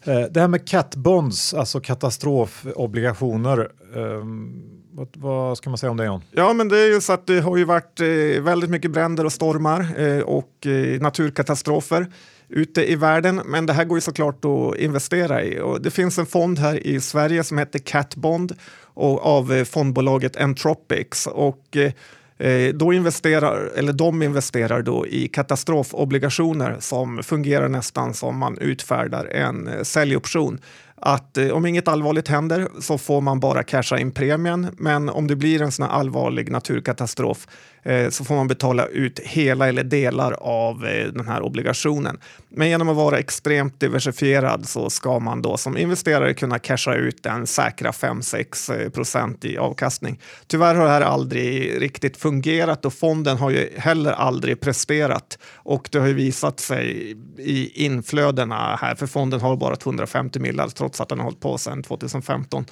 Eh, 0.04 0.20
det 0.30 0.40
här 0.40 0.48
med 0.48 0.68
cat 0.68 0.96
bonds, 0.96 1.54
alltså 1.54 1.80
katastrofobligationer. 1.80 3.68
Um, 3.94 4.76
vad, 4.92 5.08
vad, 5.16 5.58
ska 5.58 5.70
man 5.70 5.78
säga 5.78 5.90
om 5.90 5.96
det 5.96 6.04
John? 6.04 6.22
Ja, 6.30 6.52
men 6.52 6.68
det 6.68 6.78
är 6.78 6.94
ju 6.94 7.00
så 7.00 7.12
att 7.12 7.26
det 7.26 7.40
har 7.40 7.56
ju 7.56 7.64
varit 7.64 8.00
eh, 8.00 8.42
väldigt 8.42 8.70
mycket 8.70 8.90
bränder 8.90 9.24
och 9.24 9.32
stormar 9.32 10.00
eh, 10.00 10.20
och 10.20 10.66
eh, 10.66 11.00
naturkatastrofer 11.00 12.06
ute 12.48 12.92
i 12.92 12.96
världen. 12.96 13.42
Men 13.44 13.66
det 13.66 13.72
här 13.72 13.84
går 13.84 13.96
ju 13.96 14.00
såklart 14.00 14.44
att 14.44 14.76
investera 14.78 15.44
i. 15.44 15.60
Och 15.60 15.82
det 15.82 15.90
finns 15.90 16.18
en 16.18 16.26
fond 16.26 16.58
här 16.58 16.86
i 16.86 17.00
Sverige 17.00 17.44
som 17.44 17.58
heter 17.58 17.78
Catbond 17.78 18.52
och 18.94 19.26
av 19.26 19.52
eh, 19.52 19.64
fondbolaget 19.64 20.36
Entropics. 20.36 21.26
Och, 21.26 21.76
eh, 21.76 21.92
Eh, 22.38 22.74
då 22.74 22.92
investerar, 22.92 23.70
eller 23.76 23.92
de 23.92 24.22
investerar 24.22 24.82
då 24.82 25.06
i 25.06 25.28
katastrofobligationer 25.28 26.76
som 26.80 27.22
fungerar 27.22 27.68
nästan 27.68 28.14
som 28.14 28.38
man 28.38 28.58
utfärdar 28.58 29.24
en 29.24 29.68
eh, 29.68 29.82
säljoption 29.82 30.58
att 30.96 31.38
eh, 31.38 31.48
om 31.48 31.66
inget 31.66 31.88
allvarligt 31.88 32.28
händer 32.28 32.68
så 32.80 32.98
får 32.98 33.20
man 33.20 33.40
bara 33.40 33.62
casha 33.62 33.98
in 33.98 34.12
premien. 34.12 34.66
Men 34.78 35.08
om 35.08 35.26
det 35.26 35.36
blir 35.36 35.62
en 35.62 35.72
sån 35.72 35.86
här 35.86 35.92
allvarlig 35.92 36.50
naturkatastrof 36.50 37.46
Eh, 37.86 38.10
så 38.10 38.24
får 38.24 38.34
man 38.34 38.48
betala 38.48 38.86
ut 38.86 39.18
hela 39.18 39.68
eller 39.68 39.84
delar 39.84 40.32
av 40.32 40.86
eh, 40.86 41.06
den 41.06 41.28
här 41.28 41.42
obligationen. 41.42 42.18
Men 42.48 42.68
genom 42.68 42.88
att 42.88 42.96
vara 42.96 43.18
extremt 43.18 43.80
diversifierad 43.80 44.68
så 44.68 44.90
ska 44.90 45.18
man 45.18 45.42
då 45.42 45.56
som 45.56 45.76
investerare 45.76 46.34
kunna 46.34 46.58
casha 46.58 46.94
ut 46.94 47.26
en 47.26 47.46
säkra 47.46 47.90
5-6 47.90 48.80
eh, 48.80 48.90
procent 48.90 49.44
i 49.44 49.58
avkastning. 49.58 50.20
Tyvärr 50.46 50.74
har 50.74 50.84
det 50.84 50.90
här 50.90 51.00
aldrig 51.00 51.82
riktigt 51.82 52.16
fungerat 52.16 52.84
och 52.84 52.94
fonden 52.94 53.36
har 53.36 53.50
ju 53.50 53.68
heller 53.76 54.12
aldrig 54.12 54.60
presterat 54.60 55.38
och 55.54 55.88
det 55.92 55.98
har 55.98 56.06
ju 56.06 56.14
visat 56.14 56.60
sig 56.60 57.16
i 57.38 57.84
inflödena 57.84 58.78
här, 58.80 58.94
för 58.94 59.06
fonden 59.06 59.40
har 59.40 59.56
bara 59.56 59.76
250 59.76 60.38
miljarder 60.40 60.72
trots 60.72 61.00
att 61.00 61.08
den 61.08 61.18
har 61.18 61.24
hållit 61.24 61.40
på 61.40 61.58
sedan 61.58 61.82
2015. 61.82 62.64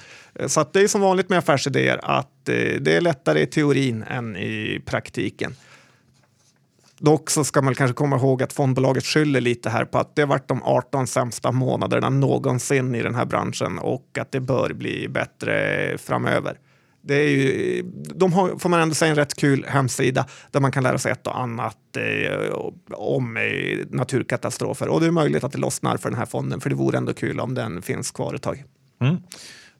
Så 0.47 0.61
att 0.61 0.73
det 0.73 0.81
är 0.81 0.87
som 0.87 1.01
vanligt 1.01 1.29
med 1.29 1.39
affärsidéer 1.39 1.99
att 2.03 2.34
Eh, 2.49 2.81
det 2.81 2.95
är 2.95 3.01
lättare 3.01 3.41
i 3.41 3.45
teorin 3.45 4.03
än 4.03 4.35
i 4.35 4.81
praktiken. 4.85 5.55
Dock 6.99 7.29
så 7.29 7.43
ska 7.43 7.61
man 7.61 7.75
kanske 7.75 7.93
komma 7.93 8.15
ihåg 8.15 8.43
att 8.43 8.53
fondbolaget 8.53 9.05
skyller 9.05 9.41
lite 9.41 9.69
här 9.69 9.85
på 9.85 9.97
att 9.97 10.15
det 10.15 10.21
har 10.21 10.27
varit 10.27 10.47
de 10.47 10.63
18 10.63 11.07
sämsta 11.07 11.51
månaderna 11.51 12.09
någonsin 12.09 12.95
i 12.95 13.01
den 13.01 13.15
här 13.15 13.25
branschen 13.25 13.79
och 13.79 14.17
att 14.17 14.31
det 14.31 14.39
bör 14.39 14.73
bli 14.73 15.07
bättre 15.07 15.97
framöver. 15.97 16.57
Det 17.07 17.15
är 17.15 17.29
ju, 17.29 17.83
de 18.15 18.33
har, 18.33 18.59
får 18.59 18.69
man 18.69 18.79
ändå 18.79 18.95
säga, 18.95 19.09
en 19.09 19.15
rätt 19.15 19.33
kul 19.33 19.65
hemsida 19.67 20.25
där 20.51 20.59
man 20.59 20.71
kan 20.71 20.83
lära 20.83 20.97
sig 20.97 21.11
ett 21.11 21.27
och 21.27 21.39
annat 21.39 21.97
eh, 21.97 22.55
om 22.91 23.37
eh, 23.37 23.43
naturkatastrofer. 23.89 24.87
Och 24.87 25.01
det 25.01 25.07
är 25.07 25.11
möjligt 25.11 25.43
att 25.43 25.51
det 25.51 25.57
lossnar 25.57 25.97
för 25.97 26.09
den 26.09 26.19
här 26.19 26.25
fonden, 26.25 26.61
för 26.61 26.69
det 26.69 26.75
vore 26.75 26.97
ändå 26.97 27.13
kul 27.13 27.39
om 27.39 27.53
den 27.53 27.81
finns 27.81 28.11
kvar 28.11 28.33
ett 28.33 28.41
tag. 28.41 28.63
Mm. 29.01 29.17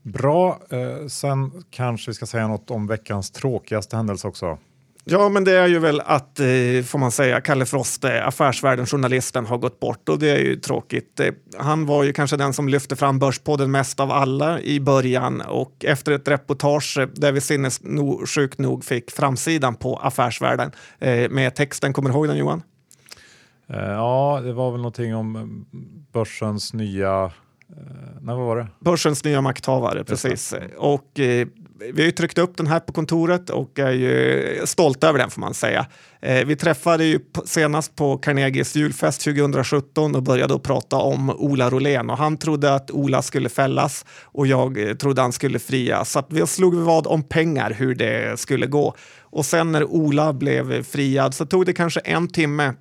Bra. 0.06 0.60
Eh, 0.70 1.08
sen 1.08 1.52
kanske 1.70 2.12
vi 2.12 2.16
ska 2.16 2.26
säga 2.26 2.48
något 2.48 2.72
om 2.72 2.88
veckans 2.88 3.32
tråkigaste 3.32 3.96
händelse 3.96 4.28
också. 4.28 4.58
Ja, 5.04 5.30
men 5.30 5.44
det 5.44 5.52
är 5.52 5.68
ju 5.68 5.80
väl 5.80 6.02
att, 6.06 6.40
eh, 6.40 6.46
får 6.86 6.98
man 6.98 7.12
säga, 7.12 7.42
Kalle 7.42 7.66
Froste, 7.66 8.24
affärsvärlden, 8.24 8.86
journalisten, 8.86 9.46
har 9.46 9.58
gått 9.58 9.80
bort 9.80 10.10
och 10.10 10.20
det 10.20 10.30
är 10.30 10.40
ju 10.40 10.56
tråkigt. 10.56 11.20
Eh, 11.20 11.34
han 11.58 11.86
var 11.86 12.04
ju 12.04 12.14
kanske 12.14 12.38
den 12.38 12.54
som 12.54 12.70
lyfte 12.70 12.96
fram 12.96 13.20
Börspodden 13.20 13.72
mest 13.72 14.00
av 14.00 14.12
alla 14.12 14.62
i 14.62 14.80
början 14.80 15.42
och 15.42 15.86
efter 15.86 16.12
ett 16.12 16.28
reportage 16.28 17.08
där 17.16 17.32
vi 17.32 17.42
sinnessjukt 17.42 18.60
nog 18.60 18.86
fick 18.86 19.12
framsidan 19.12 19.76
på 19.76 19.98
Affärsvärlden 19.98 20.72
med 21.30 21.56
texten, 21.56 21.94
kommer 21.94 22.10
du 22.10 22.16
ihåg 22.16 22.28
den 22.28 22.38
Johan? 22.38 22.64
Ja, 23.68 24.42
det 24.44 24.54
var 24.54 24.72
väl 24.72 24.82
någonting 24.82 25.16
om 25.16 25.66
börsens 26.12 26.74
nya 26.74 27.32
Eh, 27.45 27.45
när 28.22 28.36
var 28.36 28.58
det? 28.58 28.68
Börsens 28.80 29.24
nya 29.24 29.42
makthavare, 29.42 30.04
precis. 30.04 30.54
Och 30.78 31.20
eh, 31.20 31.48
vi 31.94 32.02
har 32.02 32.06
ju 32.06 32.12
tryckt 32.12 32.38
upp 32.38 32.58
den 32.58 32.68
här 32.68 32.80
på 32.80 32.94
kontoret 32.94 33.50
och 33.50 33.80
är 33.80 33.92
ju 33.92 34.62
stolta 34.66 35.10
över 35.10 35.20
den 35.20 35.30
får 35.30 35.42
man 35.42 35.54
säga. 35.54 35.86
Eh, 36.22 36.46
vi 36.46 36.56
träffade 36.56 37.06
ju 37.06 37.20
senast 37.46 37.96
på 37.96 38.18
Carnegies 38.18 38.76
julfest 38.76 39.22
2017 39.22 40.16
och 40.16 40.24
började 40.24 40.54
då 40.54 40.60
prata 40.60 40.96
om 40.96 41.30
Ola 41.30 41.70
Rolén 41.70 42.10
och 42.10 42.18
han 42.18 42.38
trodde 42.38 42.74
att 42.74 42.92
Ola 42.92 43.22
skulle 43.22 43.50
fällas 43.50 44.06
och 44.24 44.48
jag 44.48 44.90
eh, 44.90 44.96
trodde 44.96 45.22
han 45.22 45.34
skulle 45.34 45.60
frias. 45.60 46.12
Så 46.12 46.20
att 46.20 46.28
vi 46.30 46.48
slog 46.48 46.76
vad 46.76 47.08
om 47.08 47.24
pengar 47.24 47.72
hur 47.72 47.96
det 47.96 48.40
skulle 48.40 48.66
gå. 48.66 48.96
Och 49.20 49.46
sen 49.46 49.72
när 49.72 49.84
Ola 49.84 50.34
blev 50.34 50.84
friad 50.84 51.34
så 51.34 51.46
tog 51.46 51.66
det 51.66 51.74
kanske 51.74 52.00
en 52.00 52.28
timme 52.28 52.74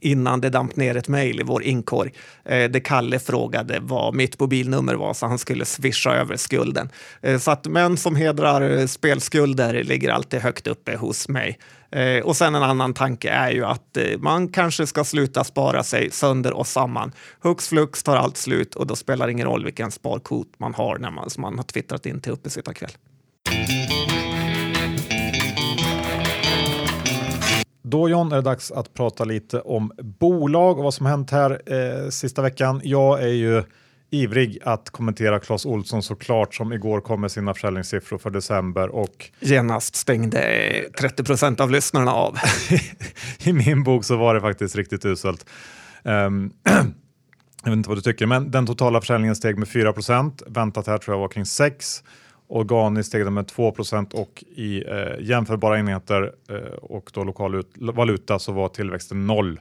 innan 0.00 0.40
det 0.40 0.50
damp 0.50 0.76
ner 0.76 0.96
ett 0.96 1.08
mejl 1.08 1.40
i 1.40 1.42
vår 1.42 1.62
inkorg 1.62 2.12
eh, 2.44 2.70
där 2.70 2.80
Kalle 2.80 3.18
frågade 3.18 3.78
vad 3.80 4.14
mitt 4.14 4.40
mobilnummer 4.40 4.94
var 4.94 5.14
så 5.14 5.26
han 5.26 5.38
skulle 5.38 5.64
swisha 5.64 6.14
över 6.14 6.36
skulden. 6.36 6.88
Eh, 7.22 7.38
så 7.38 7.50
att 7.50 7.66
män 7.66 7.96
som 7.96 8.16
hedrar 8.16 8.78
eh, 8.78 8.86
spelskulder 8.86 9.82
ligger 9.82 10.10
alltid 10.10 10.40
högt 10.40 10.66
uppe 10.66 10.96
hos 10.96 11.28
mig. 11.28 11.58
Eh, 11.90 12.24
och 12.24 12.36
sen 12.36 12.54
en 12.54 12.62
annan 12.62 12.94
tanke 12.94 13.30
är 13.30 13.50
ju 13.50 13.64
att 13.64 13.96
eh, 13.96 14.18
man 14.18 14.48
kanske 14.48 14.86
ska 14.86 15.04
sluta 15.04 15.44
spara 15.44 15.82
sig 15.82 16.10
sönder 16.10 16.52
och 16.52 16.66
samman. 16.66 17.12
Hux 17.40 17.68
flux 17.68 18.02
tar 18.02 18.16
allt 18.16 18.36
slut 18.36 18.74
och 18.74 18.86
då 18.86 18.96
spelar 18.96 19.26
det 19.26 19.32
ingen 19.32 19.46
roll 19.46 19.64
vilken 19.64 19.90
sparkvot 19.90 20.48
man 20.58 20.74
har 20.74 20.98
när 20.98 21.10
man, 21.10 21.30
som 21.30 21.40
man 21.40 21.56
har 21.56 21.64
twittrat 21.64 22.06
in 22.06 22.20
till 22.20 22.32
uppesittarkväll. 22.32 22.90
Då 27.88 28.08
John 28.08 28.32
är 28.32 28.36
det 28.36 28.42
dags 28.42 28.72
att 28.72 28.94
prata 28.94 29.24
lite 29.24 29.60
om 29.60 29.92
bolag 29.98 30.78
och 30.78 30.84
vad 30.84 30.94
som 30.94 31.06
hänt 31.06 31.30
här 31.30 31.62
eh, 31.66 32.08
sista 32.08 32.42
veckan. 32.42 32.80
Jag 32.84 33.22
är 33.22 33.28
ju 33.28 33.62
ivrig 34.10 34.58
att 34.64 34.90
kommentera 34.90 35.40
Clas 35.40 35.66
Olsson 35.66 36.02
såklart 36.02 36.54
som 36.54 36.72
igår 36.72 37.00
kom 37.00 37.20
med 37.20 37.30
sina 37.30 37.54
försäljningssiffror 37.54 38.18
för 38.18 38.30
december 38.30 38.88
och 38.88 39.30
genast 39.40 39.96
stängde 39.96 40.40
30 41.00 41.24
procent 41.24 41.60
av 41.60 41.70
lyssnarna 41.70 42.12
av. 42.12 42.36
I 43.44 43.52
min 43.52 43.82
bok 43.82 44.04
så 44.04 44.16
var 44.16 44.34
det 44.34 44.40
faktiskt 44.40 44.76
riktigt 44.76 45.04
uselt. 45.04 45.46
Um, 46.02 46.52
jag 47.64 47.70
vet 47.70 47.76
inte 47.76 47.88
vad 47.88 47.98
du 47.98 48.02
tycker, 48.02 48.26
men 48.26 48.50
den 48.50 48.66
totala 48.66 49.00
försäljningen 49.00 49.36
steg 49.36 49.58
med 49.58 49.68
4 49.68 49.94
Väntat 50.46 50.86
här 50.86 50.98
tror 50.98 51.14
jag 51.14 51.20
var 51.20 51.28
kring 51.28 51.46
6 51.46 52.02
Organiskt 52.48 53.08
steg 53.08 53.24
den 53.24 53.34
med 53.34 53.44
2% 53.44 54.14
och 54.14 54.44
i 54.56 54.84
eh, 54.88 55.20
jämförbara 55.20 55.78
enheter 55.78 56.32
eh, 56.48 56.56
och 56.82 57.10
då 57.14 57.24
lokal 57.24 57.54
ut, 57.54 57.70
valuta 57.76 58.38
så 58.38 58.52
var 58.52 58.68
tillväxten 58.68 59.26
noll. 59.26 59.60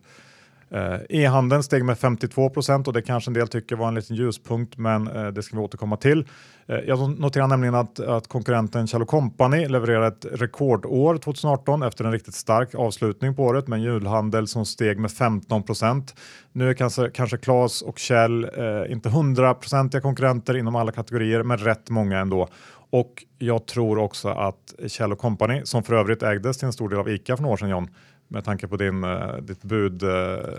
Eh, 0.69 0.99
E-handeln 1.09 1.63
steg 1.63 1.85
med 1.85 1.97
52% 1.97 2.87
och 2.87 2.93
det 2.93 3.01
kanske 3.01 3.29
en 3.29 3.33
del 3.33 3.47
tycker 3.47 3.75
var 3.75 3.87
en 3.87 3.95
liten 3.95 4.15
ljuspunkt, 4.15 4.77
men 4.77 5.07
eh, 5.07 5.27
det 5.27 5.43
ska 5.43 5.57
vi 5.57 5.63
återkomma 5.63 5.97
till. 5.97 6.25
Eh, 6.67 6.79
jag 6.79 7.19
noterar 7.19 7.47
nämligen 7.47 7.75
att, 7.75 7.99
att 7.99 8.27
konkurrenten 8.27 8.87
Kjell 8.87 9.05
Company 9.05 9.67
levererade 9.67 10.07
ett 10.07 10.25
rekordår 10.31 11.17
2018 11.17 11.83
efter 11.83 12.05
en 12.05 12.11
riktigt 12.11 12.35
stark 12.35 12.75
avslutning 12.75 13.35
på 13.35 13.43
året 13.43 13.67
med 13.67 13.77
en 13.77 13.83
julhandel 13.83 14.47
som 14.47 14.65
steg 14.65 14.99
med 14.99 15.11
15% 15.11 16.15
Nu 16.51 16.69
är 16.69 16.73
kanske, 16.73 17.09
kanske 17.09 17.37
Claes 17.37 17.81
och 17.81 17.99
Kjell 17.99 18.43
eh, 18.43 18.91
inte 18.91 19.09
hundraprocentiga 19.09 20.01
konkurrenter 20.01 20.57
inom 20.57 20.75
alla 20.75 20.91
kategorier, 20.91 21.43
men 21.43 21.57
rätt 21.57 21.89
många 21.89 22.19
ändå. 22.19 22.47
Och 22.95 23.25
jag 23.37 23.65
tror 23.65 23.97
också 23.97 24.29
att 24.29 24.73
Kjell 24.87 25.15
Company, 25.15 25.61
som 25.63 25.83
för 25.83 25.93
övrigt 25.93 26.23
ägdes 26.23 26.57
till 26.57 26.65
en 26.65 26.73
stor 26.73 26.89
del 26.89 26.99
av 26.99 27.09
ICA 27.09 27.35
för 27.35 27.43
några 27.43 27.53
år 27.53 27.57
sedan 27.57 27.69
John, 27.69 27.89
med 28.27 28.43
tanke 28.43 28.67
på 28.67 28.77
din, 28.77 29.03
uh, 29.03 29.37
ditt 29.37 29.63
bud 29.63 30.03
uh, 30.03 30.09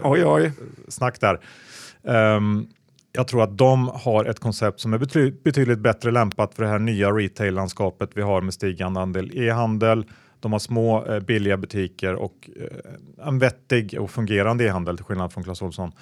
oj, 0.02 0.24
oj. 0.24 0.52
snack 0.88 1.20
där. 1.20 1.40
Um, 2.36 2.68
jag 3.12 3.28
tror 3.28 3.42
att 3.42 3.58
de 3.58 3.88
har 3.88 4.24
ett 4.24 4.40
koncept 4.40 4.80
som 4.80 4.92
är 4.92 4.98
betyd 4.98 5.42
betydligt 5.42 5.78
bättre 5.78 6.10
lämpat 6.10 6.54
för 6.54 6.62
det 6.62 6.68
här 6.68 6.78
nya 6.78 7.10
retail-landskapet 7.10 8.10
vi 8.14 8.22
har 8.22 8.40
med 8.40 8.54
stigande 8.54 9.00
andel 9.00 9.30
e-handel. 9.34 10.04
De 10.40 10.52
har 10.52 10.58
små 10.58 11.06
eh, 11.06 11.20
billiga 11.20 11.56
butiker 11.56 12.14
och 12.14 12.50
eh, 12.56 13.26
en 13.28 13.38
vettig 13.38 13.96
och 14.00 14.10
fungerande 14.10 14.64
e-handel 14.64 14.96
till 14.96 15.04
skillnad 15.04 15.32
från 15.32 15.44
Clas 15.44 15.62
Ohlson. 15.62 15.92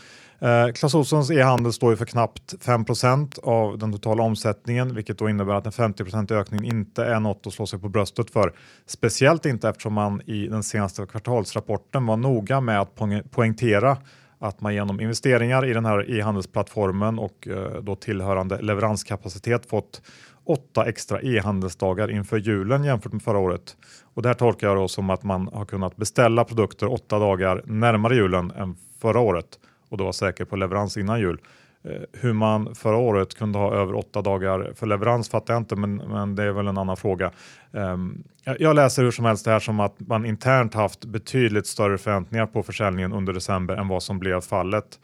Eh, 0.45 0.73
Clas 0.73 0.95
Ohlsons 0.95 1.31
e-handel 1.31 1.73
står 1.73 1.91
ju 1.91 1.97
för 1.97 2.05
knappt 2.05 2.55
5% 2.61 3.39
av 3.43 3.79
den 3.79 3.93
totala 3.93 4.23
omsättningen, 4.23 4.95
vilket 4.95 5.19
då 5.19 5.29
innebär 5.29 5.55
att 5.55 5.67
en 5.67 5.73
50% 5.73 6.33
ökning 6.33 6.65
inte 6.65 7.05
är 7.05 7.21
något 7.21 7.47
att 7.47 7.53
slå 7.53 7.67
sig 7.67 7.79
på 7.79 7.89
bröstet 7.89 8.31
för. 8.31 8.53
Speciellt 8.87 9.47
inte 9.47 9.69
eftersom 9.69 9.93
man 9.93 10.21
i 10.21 10.47
den 10.47 10.63
senaste 10.63 11.07
kvartalsrapporten 11.07 12.07
var 12.07 12.17
noga 12.17 12.61
med 12.61 12.81
att 12.81 12.95
poängtera 13.31 13.97
att 14.39 14.61
man 14.61 14.75
genom 14.75 15.01
investeringar 15.01 15.67
i 15.67 15.73
den 15.73 15.85
här 15.85 16.19
e-handelsplattformen 16.19 17.19
och 17.19 17.49
eh, 17.49 17.83
då 17.83 17.97
tillhörande 17.97 18.63
leveranskapacitet 18.63 19.67
fått 19.67 20.03
åtta 20.47 20.85
extra 20.85 21.21
e-handelsdagar 21.23 22.11
inför 22.11 22.37
julen 22.37 22.85
jämfört 22.85 23.13
med 23.13 23.23
förra 23.23 23.39
året. 23.39 23.77
Och 24.15 24.23
det 24.23 24.29
här 24.29 24.35
tolkar 24.35 24.69
jag 24.69 24.77
då 24.77 24.89
som 24.89 25.11
att 25.11 25.23
man 25.23 25.49
har 25.53 25.65
kunnat 25.65 25.97
beställa 25.97 26.45
produkter 26.45 26.93
åtta 26.93 27.19
dagar 27.19 27.63
närmare 27.67 28.15
julen 28.15 28.51
än 28.51 28.77
förra 29.01 29.21
året 29.21 29.59
och 29.95 29.99
då 29.99 30.05
vara 30.05 30.13
säker 30.13 30.45
på 30.45 30.57
leverans 30.57 30.97
innan 30.97 31.21
jul. 31.21 31.41
Eh, 31.85 32.03
hur 32.13 32.33
man 32.33 32.75
förra 32.75 32.97
året 32.97 33.35
kunde 33.35 33.59
ha 33.59 33.75
över 33.75 33.95
åtta 33.95 34.23
dagar 34.23 34.73
för 34.75 34.87
leverans 34.87 35.29
fattar 35.29 35.55
jag 35.55 35.61
inte, 35.61 35.77
men, 35.77 35.97
men 35.97 36.37
det 36.37 36.43
är 36.43 36.53
väl 36.53 36.67
en 36.67 36.79
annan 36.79 36.97
fråga. 36.97 37.31
Um, 37.71 38.25
jag 38.59 38.77
läser 38.77 39.03
hur 39.03 39.11
som 39.11 39.25
helst 39.25 39.45
det 39.45 39.51
här 39.51 39.61
som 39.61 39.81
att 39.81 40.01
man 40.01 40.27
internt 40.27 40.75
haft 40.75 41.05
betydligt 41.05 41.67
större 41.67 41.99
förväntningar 41.99 42.47
på 42.47 42.63
försäljningen 42.63 43.13
under 43.13 43.33
december 43.33 43.77
än 43.77 43.89
vad 43.89 44.03
som 44.03 44.19
blev 44.19 44.41
fallet. 44.41 44.99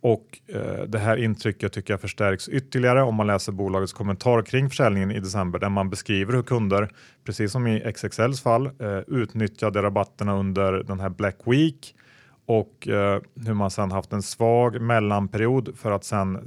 Och 0.00 0.40
eh, 0.48 0.84
det 0.88 0.98
här 0.98 1.16
intrycket 1.16 1.72
tycker 1.72 1.92
jag 1.92 2.00
förstärks 2.00 2.48
ytterligare 2.48 3.02
om 3.02 3.14
man 3.14 3.26
läser 3.26 3.52
bolagets 3.52 3.92
kommentar 3.92 4.42
kring 4.42 4.70
försäljningen 4.70 5.10
i 5.10 5.20
december 5.20 5.58
där 5.58 5.68
man 5.68 5.90
beskriver 5.90 6.32
hur 6.32 6.42
kunder, 6.42 6.88
precis 7.26 7.52
som 7.52 7.66
i 7.66 7.92
XXLs 7.92 8.42
fall, 8.42 8.66
eh, 8.66 8.98
utnyttjade 9.06 9.82
rabatterna 9.82 10.38
under 10.38 10.72
den 10.72 11.00
här 11.00 11.08
Black 11.08 11.36
Week 11.44 11.94
och 12.46 12.88
eh, 12.88 13.20
hur 13.46 13.54
man 13.54 13.70
sedan 13.70 13.92
haft 13.92 14.12
en 14.12 14.22
svag 14.22 14.80
mellanperiod 14.80 15.78
för 15.78 15.90
att 15.90 16.04
sen 16.04 16.38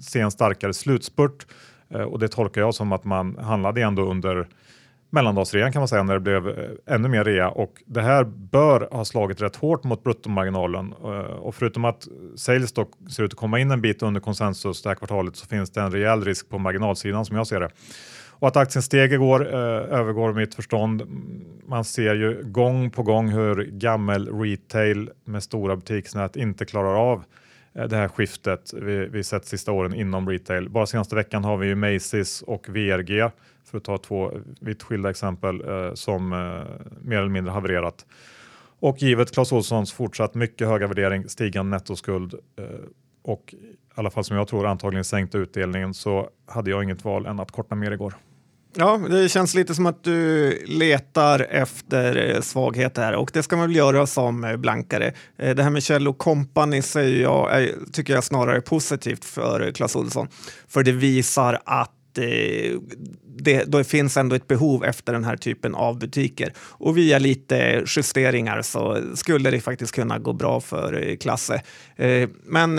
se 0.00 0.20
en 0.20 0.30
starkare 0.30 0.74
slutspurt. 0.74 1.46
Eh, 1.90 2.02
och 2.02 2.18
det 2.18 2.28
tolkar 2.28 2.60
jag 2.60 2.74
som 2.74 2.92
att 2.92 3.04
man 3.04 3.38
handlade 3.38 3.82
ändå 3.82 4.02
under 4.02 4.48
mellandagsrean 5.14 5.72
kan 5.72 5.80
man 5.80 5.88
säga 5.88 6.02
när 6.02 6.14
det 6.14 6.20
blev 6.20 6.48
eh, 6.48 6.94
ännu 6.94 7.08
mer 7.08 7.24
rea 7.24 7.50
och 7.50 7.82
det 7.86 8.02
här 8.02 8.24
bör 8.24 8.88
ha 8.90 9.04
slagit 9.04 9.42
rätt 9.42 9.56
hårt 9.56 9.84
mot 9.84 10.04
bruttomarginalen 10.04 10.94
eh, 11.02 11.08
och 11.18 11.54
förutom 11.54 11.84
att 11.84 12.08
sales 12.36 12.72
då 12.72 12.88
ser 13.10 13.22
ut 13.22 13.32
att 13.32 13.38
komma 13.38 13.58
in 13.58 13.70
en 13.70 13.80
bit 13.80 14.02
under 14.02 14.20
konsensus 14.20 14.82
det 14.82 14.88
här 14.88 14.96
kvartalet 14.96 15.36
så 15.36 15.46
finns 15.46 15.70
det 15.70 15.80
en 15.80 15.90
rejäl 15.90 16.24
risk 16.24 16.48
på 16.48 16.58
marginalsidan 16.58 17.24
som 17.24 17.36
jag 17.36 17.46
ser 17.46 17.60
det. 17.60 17.70
Och 18.44 18.48
att 18.48 18.56
aktien 18.56 18.82
steg 18.82 19.12
igår 19.12 19.54
eh, 19.54 19.98
övergår 19.98 20.32
mitt 20.32 20.54
förstånd. 20.54 21.02
Man 21.66 21.84
ser 21.84 22.14
ju 22.14 22.42
gång 22.42 22.90
på 22.90 23.02
gång 23.02 23.28
hur 23.28 23.64
gammel 23.64 24.40
retail 24.40 25.10
med 25.24 25.42
stora 25.42 25.76
butiksnät 25.76 26.36
inte 26.36 26.64
klarar 26.64 26.94
av 26.94 27.24
eh, 27.74 27.84
det 27.84 27.96
här 27.96 28.08
skiftet 28.08 28.74
vi, 28.74 29.06
vi 29.06 29.24
sett 29.24 29.46
sista 29.46 29.72
åren 29.72 29.94
inom 29.94 30.28
retail. 30.28 30.68
Bara 30.68 30.86
senaste 30.86 31.16
veckan 31.16 31.44
har 31.44 31.56
vi 31.56 31.66
ju 31.66 31.74
Macy's 31.74 32.44
och 32.44 32.68
VRG 32.68 33.30
för 33.64 33.78
att 33.78 33.84
ta 33.84 33.98
två 33.98 34.32
vitt 34.60 34.82
skilda 34.82 35.10
exempel 35.10 35.68
eh, 35.68 35.94
som 35.94 36.32
eh, 36.32 36.38
mer 37.02 37.18
eller 37.18 37.28
mindre 37.28 37.52
havererat. 37.52 38.06
Och 38.80 39.02
givet 39.02 39.32
Clas 39.32 39.52
Ohlsons 39.52 39.92
fortsatt 39.92 40.34
mycket 40.34 40.68
höga 40.68 40.86
värdering, 40.86 41.28
stigande 41.28 41.76
nettoskuld 41.76 42.34
eh, 42.56 42.64
och 43.22 43.54
i 43.54 43.76
alla 43.94 44.10
fall 44.10 44.24
som 44.24 44.36
jag 44.36 44.48
tror 44.48 44.66
antagligen 44.66 45.04
sänkt 45.04 45.34
utdelningen 45.34 45.94
så 45.94 46.28
hade 46.46 46.70
jag 46.70 46.82
inget 46.82 47.04
val 47.04 47.26
än 47.26 47.40
att 47.40 47.50
korta 47.50 47.74
mer 47.74 47.90
igår. 47.90 48.14
Ja, 48.76 49.00
det 49.10 49.28
känns 49.28 49.54
lite 49.54 49.74
som 49.74 49.86
att 49.86 50.04
du 50.04 50.50
letar 50.66 51.46
efter 51.50 52.34
eh, 52.34 52.40
svagheter 52.40 53.02
här 53.02 53.14
och 53.14 53.30
det 53.32 53.42
ska 53.42 53.56
man 53.56 53.66
väl 53.66 53.76
göra 53.76 54.06
som 54.06 54.44
eh, 54.44 54.56
blankare. 54.56 55.12
Eh, 55.38 55.54
det 55.54 55.62
här 55.62 55.70
med 55.70 55.82
Kjell 55.82 56.12
Company 56.12 56.82
säger 56.82 57.22
jag, 57.22 57.68
tycker 57.92 58.14
jag 58.14 58.24
snarare 58.24 58.56
är 58.56 58.60
positivt 58.60 59.24
för 59.24 59.72
Clas 59.72 59.96
Ohlson. 59.96 60.28
För 60.68 60.82
det 60.82 60.92
visar 60.92 61.60
att 61.64 61.90
det, 62.14 63.64
det 63.66 63.84
finns 63.84 64.16
ändå 64.16 64.36
ett 64.36 64.46
behov 64.46 64.84
efter 64.84 65.12
den 65.12 65.24
här 65.24 65.36
typen 65.36 65.74
av 65.74 65.98
butiker. 65.98 66.52
Och 66.58 66.96
via 66.96 67.18
lite 67.18 67.84
justeringar 67.86 68.62
så 68.62 68.98
skulle 69.14 69.50
det 69.50 69.60
faktiskt 69.60 69.94
kunna 69.94 70.18
gå 70.18 70.32
bra 70.32 70.60
för 70.60 71.16
Klasse. 71.16 71.62
Men 72.44 72.76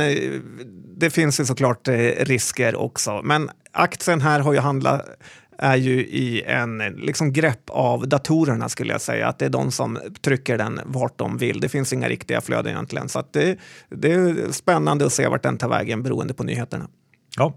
det 0.98 1.10
finns 1.10 1.40
ju 1.40 1.46
såklart 1.46 1.88
risker 2.18 2.76
också. 2.76 3.22
Men 3.24 3.50
aktien 3.72 4.22
här 4.22 4.40
har 4.40 4.54
ju 4.54 4.60
handlat 4.60 5.06
är 5.58 5.76
ju 5.76 6.00
i 6.00 6.44
en 6.44 6.78
liksom 6.78 7.34
grepp 7.34 7.70
av 7.70 8.08
datorerna 8.08 8.70
skulle 8.70 8.92
jag 8.92 9.02
säga. 9.02 9.28
Att 9.28 9.40
det 9.40 9.46
är 9.46 9.50
de 9.50 9.72
som 9.72 10.00
trycker 10.22 10.58
den 10.58 10.80
vart 10.86 11.18
de 11.18 11.38
vill. 11.38 11.60
Det 11.60 11.70
finns 11.70 11.94
inga 11.94 12.10
riktiga 12.10 12.42
flöden 12.42 12.72
egentligen. 12.72 13.10
Så 13.10 13.24
det, 13.32 13.58
det 13.90 14.12
är 14.12 14.52
spännande 14.52 15.06
att 15.06 15.14
se 15.14 15.28
vart 15.28 15.44
den 15.44 15.58
tar 15.58 15.70
vägen 15.70 16.04
beroende 16.04 16.34
på 16.34 16.44
nyheterna. 16.44 16.88
Ja, 17.38 17.54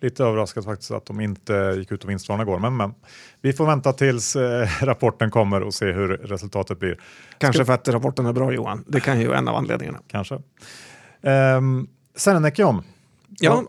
lite 0.00 0.24
överraskad 0.24 0.64
faktiskt 0.64 0.90
att 0.90 1.06
de 1.06 1.20
inte 1.20 1.74
gick 1.78 1.92
ut 1.92 2.04
och 2.04 2.10
vinstvarnade 2.10 2.50
igår. 2.50 2.58
Men, 2.58 2.76
men 2.76 2.94
vi 3.40 3.52
får 3.52 3.66
vänta 3.66 3.92
tills 3.92 4.36
eh, 4.36 4.68
rapporten 4.82 5.30
kommer 5.30 5.62
och 5.62 5.74
se 5.74 5.92
hur 5.92 6.08
resultatet 6.08 6.78
blir. 6.78 7.00
Kanske 7.38 7.64
för 7.64 7.72
att 7.72 7.88
rapporten 7.88 8.26
är 8.26 8.32
bra 8.32 8.52
Johan. 8.52 8.84
Det 8.88 9.00
kan 9.00 9.20
ju 9.20 9.26
vara 9.26 9.38
en 9.38 9.48
av 9.48 9.56
anledningarna. 9.56 9.98
Kanske. 10.06 10.34
Um, 11.22 11.88
Senenekion. 12.16 12.82
Ja 13.28 13.64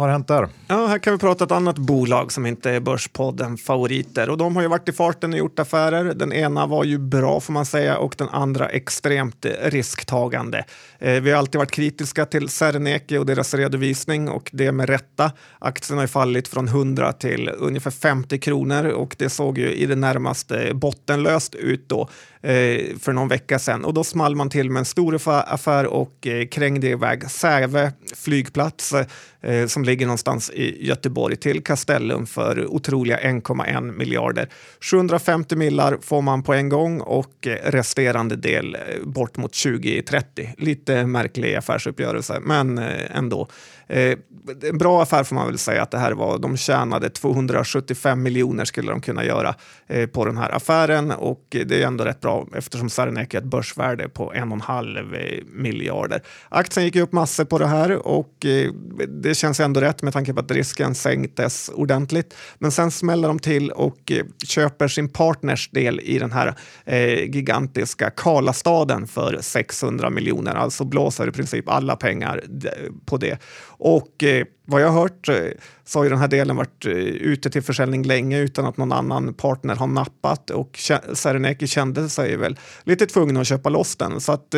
har 0.00 0.08
hänt 0.08 0.28
där? 0.28 0.48
Ja, 0.68 0.86
här 0.86 0.98
kan 0.98 1.12
vi 1.12 1.18
prata 1.18 1.44
ett 1.44 1.52
annat 1.52 1.78
bolag 1.78 2.32
som 2.32 2.46
inte 2.46 2.70
är 2.70 2.80
Börspodden 2.80 3.56
favoriter 3.56 4.30
och 4.30 4.38
de 4.38 4.56
har 4.56 4.62
ju 4.62 4.68
varit 4.68 4.88
i 4.88 4.92
farten 4.92 5.32
och 5.32 5.38
gjort 5.38 5.58
affärer. 5.58 6.14
Den 6.14 6.32
ena 6.32 6.66
var 6.66 6.84
ju 6.84 6.98
bra 6.98 7.40
får 7.40 7.52
man 7.52 7.66
säga 7.66 7.98
och 7.98 8.14
den 8.18 8.28
andra 8.28 8.68
extremt 8.68 9.46
risktagande. 9.62 10.64
Eh, 10.98 11.20
vi 11.20 11.30
har 11.30 11.38
alltid 11.38 11.58
varit 11.58 11.70
kritiska 11.70 12.26
till 12.26 12.48
Serneke 12.48 13.18
och 13.18 13.26
deras 13.26 13.54
redovisning 13.54 14.28
och 14.28 14.50
det 14.52 14.72
med 14.72 14.88
rätta. 14.88 15.32
Aktien 15.58 15.98
har 15.98 16.04
ju 16.04 16.08
fallit 16.08 16.48
från 16.48 16.68
100 16.68 17.12
till 17.12 17.50
ungefär 17.58 17.90
50 17.90 18.38
kronor 18.38 18.86
och 18.86 19.16
det 19.18 19.28
såg 19.28 19.58
ju 19.58 19.72
i 19.72 19.86
det 19.86 19.96
närmaste 19.96 20.74
bottenlöst 20.74 21.54
ut 21.54 21.88
då 21.88 22.08
Eh, 22.42 22.96
för 22.98 23.12
någon 23.12 23.28
vecka 23.28 23.58
sedan 23.58 23.84
och 23.84 23.94
då 23.94 24.04
small 24.04 24.36
man 24.36 24.50
till 24.50 24.70
med 24.70 24.80
en 24.80 24.84
stor 24.84 25.20
affär 25.26 25.86
och 25.86 26.26
eh, 26.26 26.46
krängde 26.46 26.88
iväg 26.88 27.30
Säve 27.30 27.92
flygplats 28.14 28.94
eh, 29.40 29.66
som 29.66 29.84
ligger 29.84 30.06
någonstans 30.06 30.50
i 30.50 30.86
Göteborg 30.86 31.36
till 31.36 31.64
Castellum 31.64 32.26
för 32.26 32.66
otroliga 32.66 33.18
1,1 33.18 33.92
miljarder. 33.92 34.48
750 34.90 35.56
millar 35.56 35.98
får 36.02 36.22
man 36.22 36.42
på 36.42 36.54
en 36.54 36.68
gång 36.68 37.00
och 37.00 37.46
eh, 37.46 37.70
resterande 37.70 38.36
del 38.36 38.74
eh, 38.74 38.80
bort 39.04 39.36
mot 39.36 39.52
2030. 39.52 40.54
Lite 40.58 41.06
märklig 41.06 41.54
affärsuppgörelse, 41.54 42.40
men 42.40 42.78
eh, 42.78 43.16
ändå. 43.16 43.48
Eh, 43.90 44.18
en 44.62 44.78
bra 44.78 45.02
affär 45.02 45.24
får 45.24 45.34
man 45.34 45.46
väl 45.46 45.58
säga 45.58 45.82
att 45.82 45.90
det 45.90 45.98
här 45.98 46.12
var. 46.12 46.38
De 46.38 46.56
tjänade 46.56 47.10
275 47.10 48.22
miljoner 48.22 48.64
skulle 48.64 48.90
de 48.90 49.00
kunna 49.00 49.24
göra 49.24 49.54
eh, 49.86 50.06
på 50.06 50.24
den 50.24 50.36
här 50.36 50.56
affären 50.56 51.10
och 51.10 51.44
det 51.50 51.82
är 51.82 51.86
ändå 51.86 52.04
rätt 52.04 52.20
bra 52.20 52.46
eftersom 52.54 52.90
Serneke 52.90 53.36
har 53.36 53.42
ett 53.42 53.48
börsvärde 53.48 54.08
på 54.08 54.32
en 54.32 54.48
och 54.48 54.54
en 54.54 54.60
halv 54.60 55.14
eh, 55.14 55.44
miljarder. 55.46 56.22
Aktien 56.48 56.84
gick 56.86 56.96
upp 56.96 57.12
massor 57.12 57.44
på 57.44 57.58
det 57.58 57.66
här 57.66 58.06
och 58.06 58.46
eh, 58.46 58.70
det 59.08 59.34
känns 59.34 59.60
ändå 59.60 59.80
rätt 59.80 60.02
med 60.02 60.12
tanke 60.12 60.34
på 60.34 60.40
att 60.40 60.50
risken 60.50 60.94
sänktes 60.94 61.70
ordentligt. 61.74 62.34
Men 62.58 62.70
sen 62.70 62.90
smäller 62.90 63.28
de 63.28 63.38
till 63.38 63.70
och 63.70 64.12
eh, 64.12 64.24
köper 64.46 64.88
sin 64.88 65.08
partners 65.08 65.70
del 65.70 66.00
i 66.00 66.18
den 66.18 66.32
här 66.32 66.54
eh, 66.84 67.24
gigantiska 67.34 68.10
Karlastaden 68.10 69.06
för 69.06 69.38
600 69.40 70.10
miljoner, 70.10 70.54
alltså 70.54 70.84
blåser 70.84 71.28
i 71.28 71.32
princip 71.32 71.68
alla 71.68 71.96
pengar 71.96 72.42
eh, 72.64 72.92
på 73.06 73.16
det. 73.16 73.38
Och 73.80 74.24
eh, 74.24 74.44
vad 74.66 74.82
jag 74.82 74.88
har 74.88 75.00
hört 75.00 75.28
eh, 75.28 75.34
så 75.84 75.98
har 75.98 76.04
ju 76.04 76.10
den 76.10 76.18
här 76.18 76.28
delen 76.28 76.56
varit 76.56 76.86
eh, 76.86 76.92
ute 76.92 77.50
till 77.50 77.62
försäljning 77.62 78.02
länge 78.02 78.38
utan 78.38 78.64
att 78.64 78.76
någon 78.76 78.92
annan 78.92 79.34
partner 79.34 79.76
har 79.76 79.86
nappat 79.86 80.50
och 80.50 80.78
Serneke 81.12 81.66
kände 81.66 82.08
sig 82.08 82.36
väl 82.36 82.58
lite 82.84 83.06
tvungen 83.06 83.36
att 83.36 83.46
köpa 83.46 83.68
loss 83.68 83.96
den. 83.96 84.20
Så 84.20 84.32
att 84.32 84.54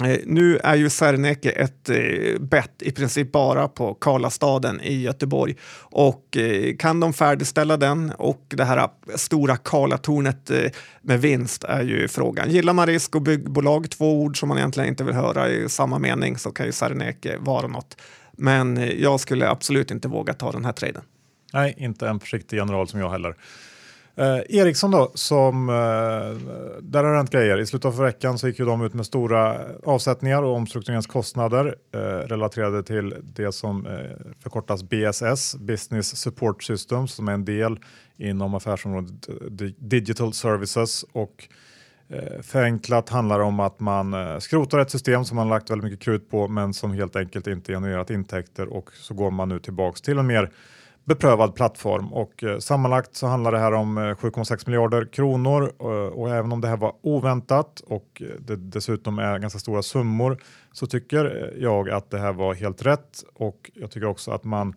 Eh, 0.00 0.10
eh 0.10 0.18
nu 0.26 0.58
är 0.58 0.74
ju 0.74 0.90
Serneke 0.90 1.50
ett 1.50 1.88
eh, 1.88 2.40
bett 2.40 2.82
i 2.82 2.92
princip 2.92 3.32
bara 3.32 3.68
på 3.68 3.94
Karlastaden 3.94 4.80
i 4.80 5.02
Göteborg 5.02 5.56
och 5.80 6.36
eh, 6.36 6.76
kan 6.76 7.00
de 7.00 7.12
färdigställa 7.12 7.76
den 7.76 8.12
och 8.18 8.44
det 8.48 8.64
här 8.64 8.78
eh, 8.78 8.88
stora 9.16 9.56
Karlatornet 9.56 10.50
eh, 10.50 10.70
med 11.02 11.20
vinst 11.20 11.64
är 11.64 11.82
ju 11.82 12.08
frågan. 12.08 12.50
Gillar 12.50 12.72
man 12.72 12.86
risk 12.86 13.14
och 13.14 13.22
byggbolag, 13.22 13.90
två 13.90 14.22
ord 14.22 14.40
som 14.40 14.48
man 14.48 14.58
egentligen 14.58 14.88
inte 14.88 15.04
vill 15.04 15.14
höra 15.14 15.48
i 15.48 15.68
samma 15.68 15.98
mening, 15.98 16.38
så 16.38 16.50
kan 16.50 16.66
ju 16.66 16.72
Serneke 16.72 17.36
vara 17.38 17.66
något. 17.66 17.96
Men 18.40 19.00
jag 19.00 19.20
skulle 19.20 19.48
absolut 19.48 19.90
inte 19.90 20.08
våga 20.08 20.34
ta 20.34 20.52
den 20.52 20.64
här 20.64 20.72
traden. 20.72 21.02
Nej, 21.52 21.74
inte 21.78 22.08
en 22.08 22.20
försiktig 22.20 22.56
general 22.56 22.88
som 22.88 23.00
jag 23.00 23.10
heller. 23.10 23.36
Eh, 24.16 24.40
Ericsson 24.48 24.90
då, 24.90 25.10
som, 25.14 25.68
eh, 25.68 25.74
där 26.82 27.04
har 27.04 27.10
det 27.10 27.16
hänt 27.16 27.30
grejer. 27.30 27.60
I 27.60 27.66
slutet 27.66 27.84
av 27.84 27.96
veckan 27.96 28.38
så 28.38 28.48
gick 28.48 28.58
ju 28.58 28.64
de 28.64 28.82
ut 28.82 28.94
med 28.94 29.06
stora 29.06 29.60
avsättningar 29.84 30.42
och 30.42 30.54
omstruktureringskostnader 30.54 31.74
eh, 31.94 31.98
relaterade 32.00 32.82
till 32.82 33.14
det 33.22 33.52
som 33.52 33.86
eh, 33.86 33.92
förkortas 34.42 34.82
BSS, 34.82 35.56
Business 35.56 36.16
Support 36.16 36.62
Systems, 36.62 37.12
som 37.12 37.28
är 37.28 37.32
en 37.32 37.44
del 37.44 37.78
inom 38.16 38.54
affärsområdet 38.54 39.28
eh, 39.28 39.34
Digital 39.78 40.32
Services. 40.32 41.04
Och 41.12 41.48
Eh, 42.12 42.42
förenklat 42.42 43.08
handlar 43.08 43.38
det 43.38 43.44
om 43.44 43.60
att 43.60 43.80
man 43.80 44.14
eh, 44.14 44.38
skrotar 44.38 44.78
ett 44.78 44.90
system 44.90 45.24
som 45.24 45.36
man 45.36 45.48
lagt 45.48 45.70
väldigt 45.70 45.84
mycket 45.84 46.04
krut 46.04 46.30
på 46.30 46.48
men 46.48 46.74
som 46.74 46.92
helt 46.92 47.16
enkelt 47.16 47.46
inte 47.46 47.72
genererat 47.72 48.10
intäkter 48.10 48.66
och 48.66 48.90
så 48.92 49.14
går 49.14 49.30
man 49.30 49.48
nu 49.48 49.58
tillbaks 49.58 50.00
till 50.00 50.18
en 50.18 50.26
mer 50.26 50.50
beprövad 51.04 51.54
plattform. 51.54 52.12
Och 52.12 52.44
eh, 52.44 52.58
sammanlagt 52.58 53.16
så 53.16 53.26
handlar 53.26 53.52
det 53.52 53.58
här 53.58 53.72
om 53.72 53.98
7,6 53.98 54.66
miljarder 54.66 55.04
kronor 55.04 55.82
och 56.12 56.30
även 56.30 56.52
om 56.52 56.60
det 56.60 56.68
här 56.68 56.76
var 56.76 56.94
oväntat 57.02 57.82
och 57.86 58.22
det 58.38 58.56
dessutom 58.56 59.18
är 59.18 59.38
ganska 59.38 59.58
stora 59.58 59.82
summor 59.82 60.38
så 60.72 60.86
tycker 60.86 61.54
jag 61.58 61.90
att 61.90 62.10
det 62.10 62.18
här 62.18 62.32
var 62.32 62.54
helt 62.54 62.86
rätt. 62.86 63.24
Och 63.34 63.70
jag 63.74 63.90
tycker 63.90 64.06
också 64.06 64.30
att 64.30 64.44
man 64.44 64.74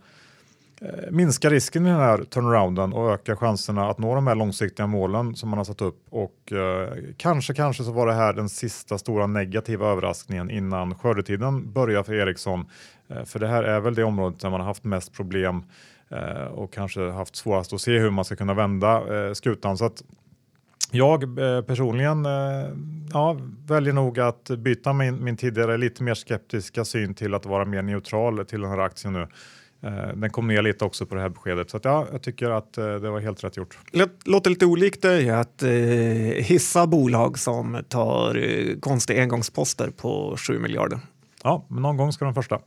Eh, 0.83 1.11
minska 1.11 1.49
risken 1.49 1.85
i 1.85 1.89
den 1.89 1.99
här 1.99 2.17
turnarounden 2.17 2.93
och 2.93 3.13
öka 3.13 3.35
chanserna 3.35 3.89
att 3.89 3.97
nå 3.97 4.15
de 4.15 4.27
här 4.27 4.35
långsiktiga 4.35 4.87
målen 4.87 5.35
som 5.35 5.49
man 5.49 5.57
har 5.57 5.65
satt 5.65 5.81
upp 5.81 6.05
och 6.09 6.51
eh, 6.51 6.93
kanske, 7.17 7.53
kanske 7.53 7.83
så 7.83 7.91
var 7.91 8.07
det 8.07 8.13
här 8.13 8.33
den 8.33 8.49
sista 8.49 8.97
stora 8.97 9.27
negativa 9.27 9.87
överraskningen 9.87 10.49
innan 10.49 10.95
skördetiden 10.95 11.71
börjar 11.71 12.03
för 12.03 12.13
Ericsson. 12.13 12.65
Eh, 13.07 13.23
för 13.23 13.39
det 13.39 13.47
här 13.47 13.63
är 13.63 13.79
väl 13.79 13.95
det 13.95 14.03
området 14.03 14.39
där 14.39 14.49
man 14.49 14.59
har 14.59 14.67
haft 14.67 14.83
mest 14.83 15.13
problem 15.13 15.63
Eh, 16.13 16.45
och 16.45 16.73
kanske 16.73 17.09
haft 17.09 17.35
svårast 17.35 17.73
att 17.73 17.81
se 17.81 17.99
hur 17.99 18.09
man 18.09 18.25
ska 18.25 18.35
kunna 18.35 18.53
vända 18.53 19.25
eh, 19.27 19.33
skutan. 19.33 19.77
Så 19.77 19.85
att 19.85 20.03
jag 20.91 21.23
eh, 21.23 21.61
personligen 21.61 22.25
eh, 22.25 22.69
ja, 23.13 23.37
väljer 23.67 23.93
nog 23.93 24.19
att 24.19 24.49
byta 24.49 24.93
min, 24.93 25.23
min 25.23 25.37
tidigare 25.37 25.77
lite 25.77 26.03
mer 26.03 26.13
skeptiska 26.13 26.85
syn 26.85 27.13
till 27.13 27.33
att 27.33 27.45
vara 27.45 27.65
mer 27.65 27.81
neutral 27.81 28.45
till 28.45 28.61
den 28.61 28.69
här 28.69 28.77
aktien 28.77 29.13
nu. 29.13 29.27
Den 30.15 30.29
kom 30.29 30.47
ner 30.47 30.61
lite 30.61 30.85
också 30.85 31.05
på 31.05 31.15
det 31.15 31.21
här 31.21 31.29
beskedet 31.29 31.69
så 31.69 31.77
att 31.77 31.85
ja, 31.85 32.07
jag 32.11 32.21
tycker 32.21 32.49
att 32.49 32.73
det 32.73 33.09
var 33.09 33.19
helt 33.19 33.43
rätt 33.43 33.57
gjort. 33.57 33.77
Låter 34.25 34.49
lite 34.49 34.65
olikt 34.65 35.01
dig 35.01 35.29
att 35.29 35.63
hissa 36.35 36.87
bolag 36.87 37.39
som 37.39 37.77
tar 37.89 38.79
konstiga 38.79 39.21
engångsposter 39.21 39.89
på 39.89 40.35
7 40.37 40.59
miljarder. 40.59 40.99
Ja, 41.43 41.65
men 41.67 41.81
någon 41.81 41.97
gång 41.97 42.13
ska 42.13 42.25
de 42.25 42.33
första. 42.33 42.59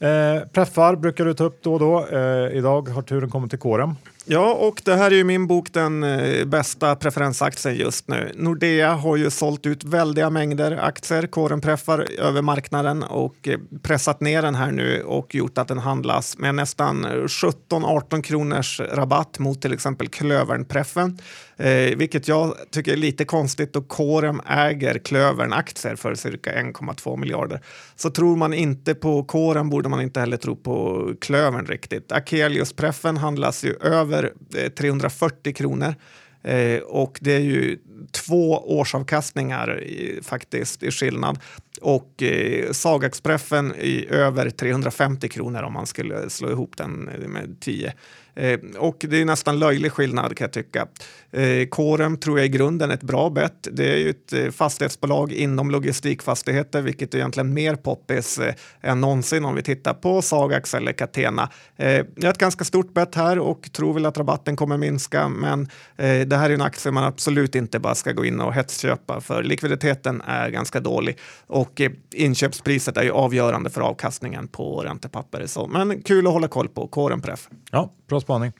Eh, 0.00 0.48
preffar 0.52 0.96
brukar 0.96 1.24
du 1.24 1.34
ta 1.34 1.44
upp 1.44 1.62
då 1.62 1.72
och 1.72 1.80
då. 1.80 2.06
Eh, 2.06 2.56
idag 2.56 2.88
har 2.88 3.02
turen 3.02 3.30
kommit 3.30 3.50
till 3.50 3.58
kåren. 3.58 3.94
Ja, 4.30 4.54
och 4.54 4.82
det 4.84 4.94
här 4.94 5.10
är 5.10 5.14
ju 5.14 5.24
min 5.24 5.46
bok 5.46 5.72
den 5.72 6.02
eh, 6.02 6.44
bästa 6.44 6.96
preferensaktien 6.96 7.76
just 7.76 8.08
nu. 8.08 8.32
Nordea 8.34 8.92
har 8.92 9.16
ju 9.16 9.30
sålt 9.30 9.66
ut 9.66 9.84
väldiga 9.84 10.30
mängder 10.30 10.78
aktier, 10.82 11.26
kåren 11.26 11.60
preffar 11.60 12.06
över 12.18 12.42
marknaden 12.42 13.02
och 13.02 13.48
eh, 13.48 13.58
pressat 13.82 14.20
ner 14.20 14.42
den 14.42 14.54
här 14.54 14.70
nu 14.70 15.02
och 15.02 15.34
gjort 15.34 15.58
att 15.58 15.68
den 15.68 15.78
handlas 15.78 16.38
med 16.38 16.54
nästan 16.54 17.06
17-18 17.06 18.22
kronors 18.22 18.80
rabatt 18.80 19.38
mot 19.38 19.62
till 19.62 19.72
exempel 19.72 20.08
Klövern-preffen. 20.08 21.18
Eh, 21.56 21.96
vilket 21.96 22.28
jag 22.28 22.54
tycker 22.70 22.92
är 22.92 22.96
lite 22.96 23.24
konstigt 23.24 23.72
då 23.72 23.82
Corem 23.82 24.40
äger 24.46 24.98
Klövern-aktier 24.98 25.96
för 25.96 26.14
cirka 26.14 26.52
1,2 26.52 27.16
miljarder. 27.16 27.60
Så 27.96 28.10
tror 28.10 28.36
man 28.36 28.54
inte 28.54 28.94
på 28.94 29.24
Corem 29.24 29.70
borde 29.70 29.88
man 29.88 30.00
inte 30.00 30.20
heller 30.20 30.36
tro 30.36 30.56
på 30.56 31.08
Klövern 31.20 31.66
riktigt. 31.66 32.12
Akelius-preffen 32.12 33.16
handlas 33.16 33.64
ju 33.64 33.74
över 33.74 34.17
eh, 34.24 34.68
340 34.68 35.54
kronor. 35.54 35.94
Eh, 36.42 36.78
och 36.78 37.18
det 37.20 37.32
är 37.32 37.40
ju 37.40 37.78
två 38.12 38.78
årsavkastningar 38.78 39.82
i, 39.82 40.20
faktiskt 40.22 40.82
i 40.82 40.90
skillnad. 40.90 41.38
Och 41.80 42.22
eh, 42.22 42.72
Sagaxpreffen 42.72 43.74
i 43.74 44.06
över 44.10 44.50
350 44.50 45.28
kronor 45.28 45.62
om 45.62 45.72
man 45.72 45.86
skulle 45.86 46.30
slå 46.30 46.50
ihop 46.50 46.76
den 46.76 47.08
eh, 47.08 47.28
med 47.28 47.56
10. 47.60 47.92
Eh, 48.38 48.58
och 48.78 48.96
det 49.08 49.20
är 49.20 49.24
nästan 49.24 49.58
löjlig 49.58 49.92
skillnad 49.92 50.36
kan 50.36 50.44
jag 50.44 50.52
tycka. 50.52 50.86
Eh, 51.30 51.68
Corem 51.68 52.16
tror 52.16 52.38
jag 52.38 52.46
i 52.46 52.48
grunden 52.48 52.90
är 52.90 52.94
ett 52.94 53.02
bra 53.02 53.30
bett. 53.30 53.68
Det 53.72 53.92
är 53.92 53.96
ju 53.96 54.10
ett 54.10 54.32
eh, 54.32 54.50
fastighetsbolag 54.50 55.32
inom 55.32 55.70
logistikfastigheter, 55.70 56.82
vilket 56.82 57.14
är 57.14 57.18
egentligen 57.18 57.54
mer 57.54 57.74
poppis 57.74 58.38
eh, 58.38 58.54
än 58.80 59.00
någonsin 59.00 59.44
om 59.44 59.54
vi 59.54 59.62
tittar 59.62 59.94
på 59.94 60.22
Sagax 60.22 60.74
eller 60.74 60.92
Catena. 60.92 61.50
Eh, 61.76 61.88
jag 61.90 62.24
har 62.24 62.30
ett 62.30 62.38
ganska 62.38 62.64
stort 62.64 62.94
bett 62.94 63.14
här 63.14 63.38
och 63.38 63.72
tror 63.72 63.94
väl 63.94 64.06
att 64.06 64.18
rabatten 64.18 64.56
kommer 64.56 64.76
minska, 64.76 65.28
men 65.28 65.68
eh, 65.96 66.20
det 66.26 66.36
här 66.36 66.50
är 66.50 66.54
en 66.54 66.62
aktie 66.62 66.92
man 66.92 67.04
absolut 67.04 67.54
inte 67.54 67.78
bara 67.78 67.94
ska 67.94 68.12
gå 68.12 68.24
in 68.24 68.40
och 68.40 68.54
hetsköpa 68.54 69.20
för 69.20 69.42
likviditeten 69.42 70.22
är 70.26 70.50
ganska 70.50 70.80
dålig 70.80 71.18
och 71.46 71.80
eh, 71.80 71.90
inköpspriset 72.14 72.96
är 72.96 73.02
ju 73.02 73.10
avgörande 73.10 73.70
för 73.70 73.80
avkastningen 73.80 74.48
på 74.48 74.80
räntepapper. 74.80 75.46
Så, 75.46 75.66
men 75.66 76.02
kul 76.02 76.26
att 76.26 76.32
hålla 76.32 76.48
koll 76.48 76.68
på 76.68 76.86
Corem 76.86 77.20
Pref. 77.20 77.48
Ja, 77.70 77.92
bra 78.08 78.20
spaning. 78.28 78.52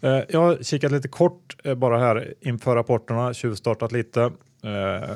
Eh, 0.00 0.20
jag 0.28 0.40
har 0.40 0.62
kikat 0.62 0.92
lite 0.92 1.08
kort 1.08 1.56
eh, 1.64 1.74
bara 1.74 1.98
här 1.98 2.34
inför 2.40 2.76
rapporterna, 2.76 3.34
tjuvstartat 3.34 3.92
lite 3.92 4.22
eh, 4.64 5.10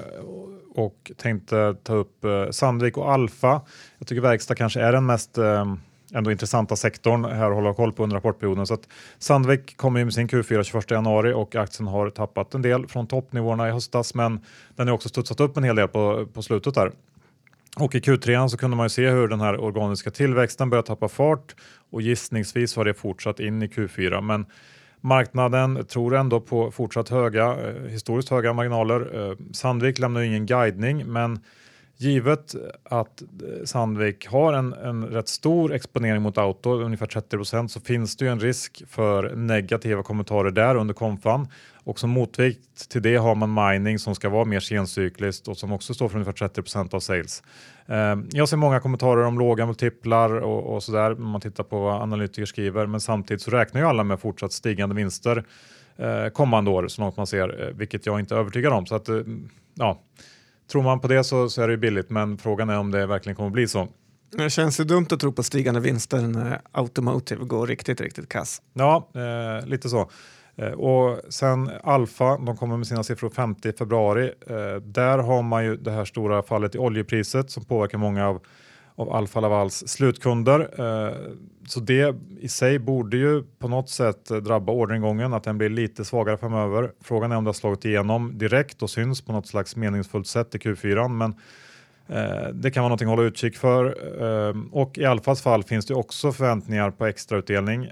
och 0.74 1.12
tänkte 1.16 1.76
ta 1.82 1.94
upp 1.94 2.24
eh, 2.24 2.50
Sandvik 2.50 2.96
och 2.96 3.12
Alfa. 3.12 3.60
Jag 3.98 4.08
tycker 4.08 4.20
verkstad 4.22 4.54
kanske 4.54 4.80
är 4.80 4.92
den 4.92 5.06
mest 5.06 5.38
eh, 5.38 5.74
ändå 6.14 6.30
intressanta 6.30 6.76
sektorn 6.76 7.24
här 7.24 7.50
att 7.50 7.54
hålla 7.54 7.74
koll 7.74 7.92
på 7.92 8.02
under 8.02 8.16
rapportperioden. 8.16 8.66
Så 8.66 8.74
att 8.74 8.88
Sandvik 9.18 9.76
kommer 9.76 10.04
med 10.04 10.14
sin 10.14 10.28
Q4 10.28 10.62
21 10.62 10.90
januari 10.90 11.32
och 11.32 11.56
aktien 11.56 11.88
har 11.88 12.10
tappat 12.10 12.54
en 12.54 12.62
del 12.62 12.86
från 12.86 13.06
toppnivåerna 13.06 13.68
i 13.68 13.72
höstas, 13.72 14.14
men 14.14 14.40
den 14.76 14.88
har 14.88 14.94
också 14.94 15.08
studsat 15.08 15.40
upp 15.40 15.56
en 15.56 15.64
hel 15.64 15.76
del 15.76 15.88
på, 15.88 16.26
på 16.32 16.42
slutet 16.42 16.74
där. 16.74 16.92
Och 17.76 17.94
i 17.94 17.98
Q3 17.98 18.48
så 18.48 18.56
kunde 18.56 18.76
man 18.76 18.84
ju 18.84 18.90
se 18.90 19.10
hur 19.10 19.28
den 19.28 19.40
här 19.40 19.60
organiska 19.60 20.10
tillväxten 20.10 20.70
började 20.70 20.86
tappa 20.86 21.08
fart 21.08 21.54
och 21.90 22.02
gissningsvis 22.02 22.76
har 22.76 22.84
det 22.84 22.94
fortsatt 22.94 23.40
in 23.40 23.62
i 23.62 23.66
Q4. 23.66 24.20
Men 24.20 24.46
marknaden 25.00 25.86
tror 25.86 26.14
ändå 26.14 26.40
på 26.40 26.70
fortsatt 26.70 27.08
höga, 27.08 27.44
eh, 27.44 27.88
historiskt 27.88 28.28
höga 28.28 28.52
marginaler. 28.52 29.30
Eh, 29.30 29.36
Sandvik 29.52 29.98
lämnar 29.98 30.20
ju 30.20 30.26
ingen 30.26 30.46
guidning, 30.46 31.06
men 31.06 31.38
givet 31.96 32.54
att 32.82 33.22
eh, 33.22 33.64
Sandvik 33.64 34.26
har 34.26 34.52
en, 34.52 34.72
en 34.72 35.04
rätt 35.04 35.28
stor 35.28 35.72
exponering 35.72 36.22
mot 36.22 36.38
auto, 36.38 36.70
ungefär 36.70 37.06
30 37.06 37.36
procent, 37.36 37.70
så 37.70 37.80
finns 37.80 38.16
det 38.16 38.24
ju 38.24 38.30
en 38.30 38.40
risk 38.40 38.82
för 38.88 39.36
negativa 39.36 40.02
kommentarer 40.02 40.50
där 40.50 40.74
under 40.74 40.94
konfan. 40.94 41.48
Och 41.84 41.98
som 41.98 42.10
motvikt 42.10 42.90
till 42.90 43.02
det 43.02 43.16
har 43.16 43.34
man 43.34 43.54
mining 43.54 43.98
som 43.98 44.14
ska 44.14 44.28
vara 44.28 44.44
mer 44.44 44.60
sencykliskt 44.60 45.48
och 45.48 45.56
som 45.56 45.72
också 45.72 45.94
står 45.94 46.08
för 46.08 46.16
ungefär 46.16 46.32
30 46.32 46.62
procent 46.62 46.94
av 46.94 47.00
sales. 47.00 47.42
Ehm, 47.86 48.28
jag 48.32 48.48
ser 48.48 48.56
många 48.56 48.80
kommentarer 48.80 49.24
om 49.24 49.38
låga 49.38 49.66
multiplar 49.66 50.30
och, 50.30 50.74
och 50.74 50.82
sådär 50.82 51.12
om 51.12 51.30
man 51.30 51.40
tittar 51.40 51.64
på 51.64 51.80
vad 51.80 52.02
analytiker 52.02 52.46
skriver, 52.46 52.86
men 52.86 53.00
samtidigt 53.00 53.42
så 53.42 53.50
räknar 53.50 53.80
ju 53.80 53.86
alla 53.86 54.04
med 54.04 54.20
fortsatt 54.20 54.52
stigande 54.52 54.94
vinster 54.94 55.44
eh, 55.96 56.28
kommande 56.28 56.70
år 56.70 56.88
så 56.88 57.02
långt 57.02 57.16
man 57.16 57.26
ser, 57.26 57.62
eh, 57.62 57.74
vilket 57.74 58.06
jag 58.06 58.20
inte 58.20 58.34
är 58.34 58.38
övertygad 58.38 58.72
om. 58.72 58.86
Så 58.86 58.94
att, 58.94 59.08
ja, 59.74 60.00
tror 60.70 60.82
man 60.82 61.00
på 61.00 61.08
det 61.08 61.24
så, 61.24 61.48
så 61.48 61.62
är 61.62 61.68
det 61.68 61.76
billigt, 61.76 62.10
men 62.10 62.38
frågan 62.38 62.70
är 62.70 62.78
om 62.78 62.90
det 62.90 63.06
verkligen 63.06 63.36
kommer 63.36 63.50
bli 63.50 63.68
så. 63.68 63.88
Det 64.30 64.50
känns 64.50 64.80
ju 64.80 64.84
dumt 64.84 65.06
att 65.10 65.20
tro 65.20 65.32
på 65.32 65.42
stigande 65.42 65.80
vinster 65.80 66.20
när 66.20 66.60
Automotive 66.72 67.44
går 67.44 67.66
riktigt, 67.66 68.00
riktigt 68.00 68.28
kass. 68.28 68.62
Ja, 68.72 69.08
eh, 69.14 69.66
lite 69.66 69.88
så. 69.88 70.10
Eh, 70.56 70.72
och 70.72 71.20
sen 71.28 71.70
Alfa, 71.82 72.38
de 72.38 72.56
kommer 72.56 72.76
med 72.76 72.86
sina 72.86 73.02
siffror 73.02 73.30
50 73.30 73.72
februari. 73.72 74.32
Eh, 74.46 74.82
där 74.82 75.18
har 75.18 75.42
man 75.42 75.64
ju 75.64 75.76
det 75.76 75.90
här 75.90 76.04
stora 76.04 76.42
fallet 76.42 76.74
i 76.74 76.78
oljepriset 76.78 77.50
som 77.50 77.64
påverkar 77.64 77.98
många 77.98 78.28
av, 78.28 78.40
av 78.96 79.12
Alfa 79.12 79.40
Lavals 79.40 79.88
slutkunder. 79.88 80.60
Eh, 80.60 81.14
så 81.66 81.80
det 81.80 82.16
i 82.40 82.48
sig 82.48 82.78
borde 82.78 83.16
ju 83.16 83.42
på 83.58 83.68
något 83.68 83.88
sätt 83.88 84.30
eh, 84.30 84.36
drabba 84.36 84.72
orderingången, 84.72 85.32
att 85.32 85.44
den 85.44 85.58
blir 85.58 85.70
lite 85.70 86.04
svagare 86.04 86.36
framöver. 86.36 86.92
Frågan 87.00 87.32
är 87.32 87.36
om 87.36 87.44
det 87.44 87.48
har 87.48 87.54
slagit 87.54 87.84
igenom 87.84 88.38
direkt 88.38 88.82
och 88.82 88.90
syns 88.90 89.22
på 89.22 89.32
något 89.32 89.46
slags 89.46 89.76
meningsfullt 89.76 90.26
sätt 90.26 90.54
i 90.54 90.58
Q4. 90.58 91.08
Men 91.08 91.34
eh, 92.08 92.48
det 92.48 92.70
kan 92.70 92.82
vara 92.82 92.90
något 92.92 93.02
att 93.02 93.08
hålla 93.08 93.22
utkik 93.22 93.56
för 93.56 93.96
och 94.72 94.98
i 94.98 95.04
Alfas 95.04 95.42
fall 95.42 95.62
finns 95.62 95.86
det 95.86 95.94
också 95.94 96.32
förväntningar 96.32 96.90
på 96.90 97.06
extrautdelning. 97.06 97.90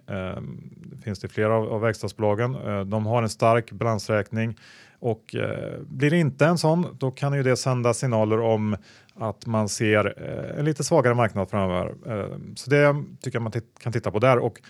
Det 0.85 1.03
finns 1.05 1.21
det 1.21 1.29
flera 1.29 1.55
av 1.55 1.81
verkstadsbolagen. 1.81 2.57
De 2.91 3.07
har 3.07 3.23
en 3.23 3.29
stark 3.29 3.73
balansräkning 3.73 4.59
och 4.99 5.35
blir 5.81 6.11
det 6.11 6.19
inte 6.19 6.47
en 6.47 6.59
sån, 6.59 6.87
då 6.99 7.11
kan 7.11 7.35
ju 7.35 7.43
det 7.43 7.57
sända 7.57 7.95
signaler 7.95 8.41
om 8.41 8.77
att 9.15 9.47
man 9.47 9.69
ser 9.69 10.15
eh, 10.17 10.59
en 10.59 10.65
lite 10.65 10.85
svagare 10.85 11.15
marknad 11.15 11.51
framöver. 11.51 11.95
Eh, 12.07 12.37
så 12.57 12.71
det 12.71 13.05
tycker 13.21 13.37
jag 13.37 13.43
man 13.43 13.53
kan 13.81 13.93
titta 13.93 14.11
på 14.11 14.19
där. 14.19 14.39
Och 14.39 14.61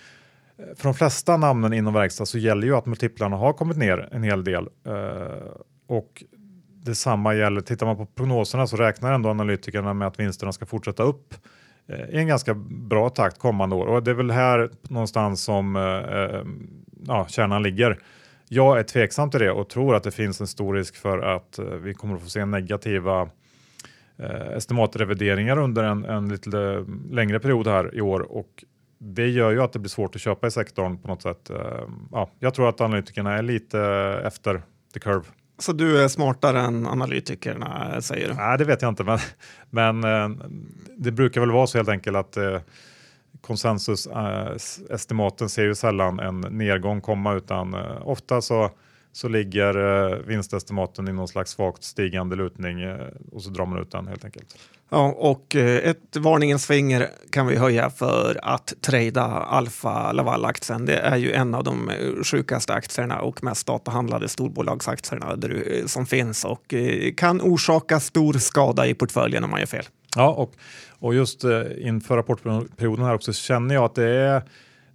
eh, 0.57 0.65
för 0.75 0.83
de 0.83 0.93
flesta 0.93 1.37
namnen 1.37 1.73
inom 1.73 1.93
verkstad 1.93 2.25
så 2.25 2.37
gäller 2.37 2.67
ju 2.67 2.75
att 2.75 2.85
multiplarna 2.85 3.37
har 3.37 3.53
kommit 3.53 3.77
ner 3.77 4.09
en 4.11 4.23
hel 4.23 4.43
del 4.43 4.67
och 5.87 6.23
Detsamma 6.85 7.35
gäller, 7.35 7.61
tittar 7.61 7.85
man 7.85 7.97
på 7.97 8.05
prognoserna 8.05 8.67
så 8.67 8.77
räknar 8.77 9.13
ändå 9.13 9.29
analytikerna 9.29 9.93
med 9.93 10.07
att 10.07 10.19
vinsterna 10.19 10.51
ska 10.51 10.65
fortsätta 10.65 11.03
upp 11.03 11.33
i 12.09 12.17
en 12.17 12.27
ganska 12.27 12.53
bra 12.69 13.09
takt 13.09 13.39
kommande 13.39 13.75
år 13.75 13.85
och 13.85 14.03
det 14.03 14.11
är 14.11 14.15
väl 14.15 14.31
här 14.31 14.69
någonstans 14.81 15.43
som 15.43 15.75
ja, 17.07 17.27
kärnan 17.29 17.63
ligger. 17.63 17.99
Jag 18.49 18.79
är 18.79 18.83
tveksam 18.83 19.29
till 19.29 19.39
det 19.39 19.51
och 19.51 19.69
tror 19.69 19.95
att 19.95 20.03
det 20.03 20.11
finns 20.11 20.41
en 20.41 20.47
stor 20.47 20.73
risk 20.73 20.95
för 20.95 21.19
att 21.19 21.59
vi 21.81 21.93
kommer 21.93 22.15
att 22.15 22.21
få 22.21 22.29
se 22.29 22.45
negativa 22.45 23.29
estimatrevideringar 24.55 25.57
under 25.57 25.83
en, 25.83 26.05
en 26.05 26.29
lite 26.29 26.85
längre 27.11 27.39
period 27.39 27.67
här 27.67 27.95
i 27.95 28.01
år 28.01 28.19
och 28.19 28.63
det 29.03 29.27
gör 29.27 29.51
ju 29.51 29.61
att 29.61 29.73
det 29.73 29.79
blir 29.79 29.89
svårt 29.89 30.15
att 30.15 30.21
köpa 30.21 30.47
i 30.47 30.51
sektorn 30.51 30.97
på 30.97 31.07
något 31.07 31.21
sätt. 31.21 31.49
Eh, 31.49 31.57
ja, 32.11 32.29
jag 32.39 32.53
tror 32.53 32.69
att 32.69 32.81
analytikerna 32.81 33.37
är 33.37 33.41
lite 33.41 33.79
efter 34.25 34.61
the 34.93 34.99
curve. 34.99 35.23
Så 35.57 35.73
du 35.73 36.03
är 36.03 36.07
smartare 36.07 36.61
än 36.61 36.87
analytikerna 36.87 38.01
säger 38.01 38.27
du? 38.27 38.33
Nej, 38.33 38.57
det 38.57 38.65
vet 38.65 38.81
jag 38.81 38.89
inte, 38.89 39.03
men, 39.03 39.19
men 39.69 40.03
eh, 40.03 40.29
det 40.97 41.11
brukar 41.11 41.41
väl 41.41 41.51
vara 41.51 41.67
så 41.67 41.77
helt 41.77 41.89
enkelt 41.89 42.17
att 42.17 42.37
eh, 42.37 42.59
konsensusestimaten 43.41 45.49
ser 45.49 45.63
ju 45.63 45.75
sällan 45.75 46.19
en 46.19 46.41
nedgång 46.41 47.01
komma 47.01 47.33
utan 47.33 47.73
eh, 47.73 48.07
ofta 48.07 48.41
så 48.41 48.71
så 49.13 49.27
ligger 49.27 50.03
eh, 50.11 50.17
vinstestimaten 50.17 51.07
i 51.07 51.13
någon 51.13 51.27
slags 51.27 51.51
svagt 51.51 51.83
stigande 51.83 52.35
lutning 52.35 52.81
eh, 52.81 53.07
och 53.31 53.43
så 53.43 53.49
drar 53.49 53.65
man 53.65 53.81
ut 53.81 53.91
den 53.91 54.07
helt 54.07 54.25
enkelt. 54.25 54.57
Ja, 54.89 55.11
och 55.17 55.55
eh, 55.55 55.89
ett 55.89 56.17
varningens 56.17 56.67
finger 56.67 57.09
kan 57.29 57.47
vi 57.47 57.55
höja 57.55 57.89
för 57.89 58.39
att 58.43 58.73
trada 58.81 59.23
Alfa 59.23 60.11
Laval-aktien. 60.11 60.85
Det 60.85 60.97
är 60.97 61.17
ju 61.17 61.31
en 61.31 61.55
av 61.55 61.63
de 61.63 61.91
sjukaste 62.23 62.73
aktierna 62.73 63.21
och 63.21 63.43
mest 63.43 63.67
datahandlade 63.67 64.29
storbolagsaktierna 64.29 65.37
som 65.85 66.05
finns 66.05 66.45
och 66.45 66.73
kan 67.17 67.41
orsaka 67.41 67.99
stor 67.99 68.33
skada 68.33 68.87
i 68.87 68.93
portföljen 68.93 69.43
om 69.43 69.49
man 69.49 69.59
gör 69.59 69.67
fel. 69.67 69.85
Ja, 70.15 70.29
och, 70.29 70.53
och 70.99 71.15
just 71.15 71.43
inför 71.77 72.17
rapportperioden 72.17 73.05
här 73.05 73.13
också 73.13 73.33
känner 73.33 73.75
jag 73.75 73.83
att 73.83 73.95
det 73.95 74.09
är 74.09 74.43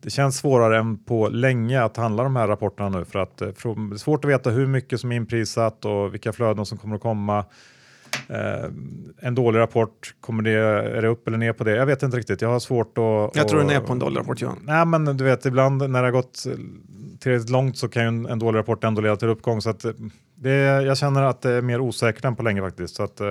det 0.00 0.10
känns 0.10 0.38
svårare 0.38 0.78
än 0.78 1.04
på 1.04 1.28
länge 1.28 1.82
att 1.82 1.96
handla 1.96 2.22
de 2.22 2.36
här 2.36 2.48
rapporterna 2.48 2.88
nu 2.88 3.04
för 3.04 3.18
att 3.18 3.40
eh, 3.40 3.48
det 3.48 3.94
är 3.94 3.96
svårt 3.96 4.24
att 4.24 4.30
veta 4.30 4.50
hur 4.50 4.66
mycket 4.66 5.00
som 5.00 5.12
är 5.12 5.16
inprisat 5.16 5.84
och 5.84 6.14
vilka 6.14 6.32
flöden 6.32 6.66
som 6.66 6.78
kommer 6.78 6.96
att 6.96 7.02
komma. 7.02 7.44
Eh, 8.28 8.64
en 9.20 9.34
dålig 9.34 9.58
rapport, 9.58 10.14
kommer 10.20 10.42
det, 10.42 10.50
är 10.50 11.02
det 11.02 11.08
upp 11.08 11.28
eller 11.28 11.38
ner 11.38 11.52
på 11.52 11.64
det? 11.64 11.76
Jag 11.76 11.86
vet 11.86 12.02
inte 12.02 12.16
riktigt. 12.16 12.42
Jag 12.42 12.48
har 12.48 12.60
svårt 12.60 12.98
att... 12.98 13.36
Jag 13.36 13.48
tror 13.48 13.60
den 13.60 13.70
är 13.70 13.80
på 13.80 13.92
en 13.92 13.98
dålig 13.98 14.18
rapport, 14.18 14.40
Johan. 14.40 14.58
Nej, 14.62 14.86
men 14.86 15.16
du 15.16 15.24
vet, 15.24 15.46
ibland 15.46 15.90
när 15.90 16.02
det 16.02 16.06
har 16.06 16.12
gått 16.12 16.44
tillräckligt 17.20 17.50
långt 17.50 17.78
så 17.78 17.88
kan 17.88 18.02
ju 18.02 18.08
en, 18.08 18.26
en 18.26 18.38
dålig 18.38 18.58
rapport 18.58 18.84
ändå 18.84 19.00
leda 19.00 19.16
till 19.16 19.28
uppgång. 19.28 19.60
Så 19.60 19.70
att 19.70 19.84
eh, 19.84 19.92
det, 20.34 20.54
jag 20.82 20.98
känner 20.98 21.22
att 21.22 21.42
det 21.42 21.50
är 21.50 21.62
mer 21.62 21.80
osäkert 21.80 22.24
än 22.24 22.36
på 22.36 22.42
länge 22.42 22.60
faktiskt. 22.60 22.96
Så 22.96 23.02
att, 23.02 23.20
eh, 23.20 23.26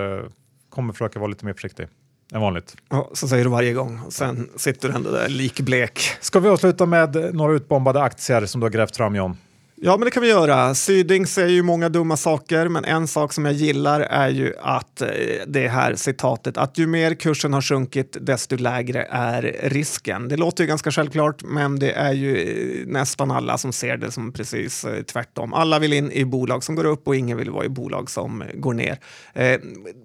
kommer 0.69 0.93
försöka 0.93 1.19
vara 1.19 1.29
lite 1.29 1.45
mer 1.45 1.53
försiktig 1.53 1.87
än 2.33 2.41
vanligt. 2.41 2.75
Ja, 2.89 3.09
så 3.13 3.27
säger 3.27 3.43
du 3.43 3.49
varje 3.49 3.73
gång 3.73 4.01
och 4.05 4.13
sen 4.13 4.49
sitter 4.55 4.89
du 4.89 4.95
ändå 4.95 5.11
där 5.11 5.29
likblek. 5.29 5.99
Ska 6.19 6.39
vi 6.39 6.49
avsluta 6.49 6.85
med 6.85 7.35
några 7.35 7.53
utbombade 7.53 8.01
aktier 8.01 8.45
som 8.45 8.61
du 8.61 8.65
har 8.65 8.71
grävt 8.71 8.97
fram 8.97 9.15
John? 9.15 9.37
Ja, 9.79 9.97
men 9.97 10.05
det 10.05 10.11
kan 10.11 10.23
vi 10.23 10.29
göra. 10.29 10.75
Syding 10.75 11.27
säger 11.27 11.49
ju 11.49 11.63
många 11.63 11.89
dumma 11.89 12.17
saker, 12.17 12.67
men 12.67 12.85
en 12.85 13.07
sak 13.07 13.33
som 13.33 13.45
jag 13.45 13.53
gillar 13.53 14.01
är 14.01 14.29
ju 14.29 14.53
att 14.61 15.01
eh, 15.01 15.07
det 15.47 15.67
här 15.67 15.95
citatet 15.95 16.57
att 16.57 16.77
ju 16.77 16.87
mer 16.87 17.13
kursen 17.13 17.53
har 17.53 17.61
sjunkit, 17.61 18.17
desto 18.21 18.55
lägre 18.55 19.07
är 19.09 19.55
risken. 19.63 20.27
Det 20.27 20.37
låter 20.37 20.63
ju 20.63 20.67
ganska 20.67 20.91
självklart, 20.91 21.43
men 21.43 21.79
det 21.79 21.91
är 21.91 22.13
ju 22.13 22.37
eh, 22.37 22.87
nästan 22.87 23.31
alla 23.31 23.57
som 23.57 23.73
ser 23.73 23.97
det 23.97 24.11
som 24.11 24.31
precis 24.31 24.83
eh, 24.83 25.03
tvärtom. 25.03 25.53
Alla 25.53 25.79
vill 25.79 25.93
in 25.93 26.11
i 26.11 26.25
bolag 26.25 26.63
som 26.63 26.75
går 26.75 26.85
upp 26.85 27.07
och 27.07 27.15
ingen 27.15 27.37
vill 27.37 27.51
vara 27.51 27.65
i 27.65 27.69
bolag 27.69 28.09
som 28.09 28.43
går 28.53 28.73
ner. 28.73 28.99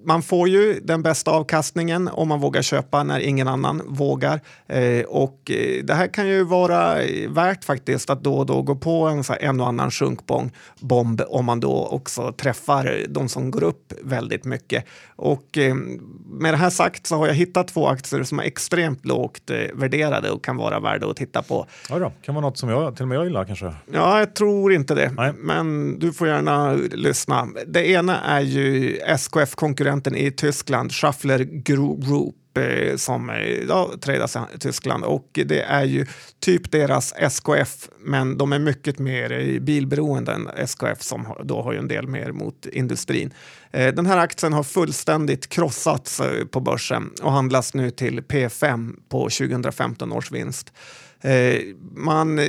Man 0.06 0.22
får 0.22 0.48
ju 0.48 0.80
den 0.80 1.02
bästa 1.02 1.30
avkastningen 1.30 2.08
om 2.08 2.28
man 2.28 2.40
vågar 2.40 2.62
köpa 2.62 3.02
när 3.02 3.20
ingen 3.20 3.48
annan 3.48 3.82
vågar. 3.86 4.40
Och 5.06 5.40
det 5.84 5.94
här 5.94 6.06
kan 6.06 6.28
ju 6.28 6.44
vara 6.44 6.94
värt 7.28 7.64
faktiskt 7.64 8.10
att 8.10 8.24
då 8.24 8.34
och 8.34 8.46
då 8.46 8.62
gå 8.62 8.74
på 8.74 9.06
en, 9.06 9.24
så 9.24 9.32
här, 9.32 9.42
en 9.42 9.61
och 9.62 9.68
annan 9.68 9.90
sjunkbomb 9.90 11.22
om 11.28 11.44
man 11.44 11.60
då 11.60 11.86
också 11.86 12.32
träffar 12.32 13.06
de 13.08 13.28
som 13.28 13.50
går 13.50 13.62
upp 13.62 13.92
väldigt 14.02 14.44
mycket. 14.44 14.84
Och 15.16 15.58
eh, 15.58 15.74
med 16.26 16.52
det 16.52 16.58
här 16.58 16.70
sagt 16.70 17.06
så 17.06 17.16
har 17.16 17.26
jag 17.26 17.34
hittat 17.34 17.68
två 17.68 17.88
aktier 17.88 18.22
som 18.22 18.38
är 18.38 18.42
extremt 18.42 19.06
lågt 19.06 19.50
eh, 19.50 19.56
värderade 19.74 20.30
och 20.30 20.44
kan 20.44 20.56
vara 20.56 20.80
värda 20.80 21.10
att 21.10 21.16
titta 21.16 21.42
på. 21.42 21.66
Ja 21.88 21.98
då, 21.98 22.12
kan 22.22 22.34
vara 22.34 22.46
något 22.46 22.58
som 22.58 22.68
jag, 22.68 22.96
till 22.96 23.02
och 23.02 23.08
med 23.08 23.16
jag 23.18 23.24
gillar 23.24 23.44
kanske? 23.44 23.72
Ja, 23.92 24.18
jag 24.18 24.34
tror 24.34 24.72
inte 24.72 24.94
det, 24.94 25.12
Nej. 25.16 25.32
men 25.36 25.98
du 25.98 26.12
får 26.12 26.28
gärna 26.28 26.72
lyssna. 26.92 27.48
Det 27.66 27.88
ena 27.88 28.20
är 28.20 28.40
ju 28.40 28.96
SKF-konkurrenten 28.96 30.16
i 30.16 30.30
Tyskland, 30.30 30.92
Schaffler 30.92 31.38
Group 31.38 32.41
Eh, 32.54 32.96
som 32.96 33.30
eh, 33.30 33.36
ja, 33.68 33.90
tradas 34.00 34.36
i 34.54 34.58
Tyskland 34.58 35.04
och 35.04 35.28
det 35.32 35.62
är 35.62 35.84
ju 35.84 36.06
typ 36.40 36.70
deras 36.70 37.14
SKF, 37.16 37.88
men 38.00 38.38
de 38.38 38.52
är 38.52 38.58
mycket 38.58 38.98
mer 38.98 39.32
eh, 39.32 39.60
bilberoende 39.60 40.32
än 40.32 40.48
SKF 40.56 41.02
som 41.02 41.26
då 41.44 41.62
har 41.62 41.72
ju 41.72 41.78
en 41.78 41.88
del 41.88 42.08
mer 42.08 42.32
mot 42.32 42.66
industrin. 42.66 43.34
Eh, 43.70 43.94
den 43.94 44.06
här 44.06 44.16
aktien 44.16 44.52
har 44.52 44.62
fullständigt 44.62 45.48
krossats 45.48 46.20
eh, 46.20 46.44
på 46.44 46.60
börsen 46.60 47.10
och 47.22 47.32
handlas 47.32 47.74
nu 47.74 47.90
till 47.90 48.20
P5 48.20 48.94
på 49.08 49.22
2015 49.22 50.12
års 50.12 50.30
vinst. 50.30 50.72
man, 51.94 52.40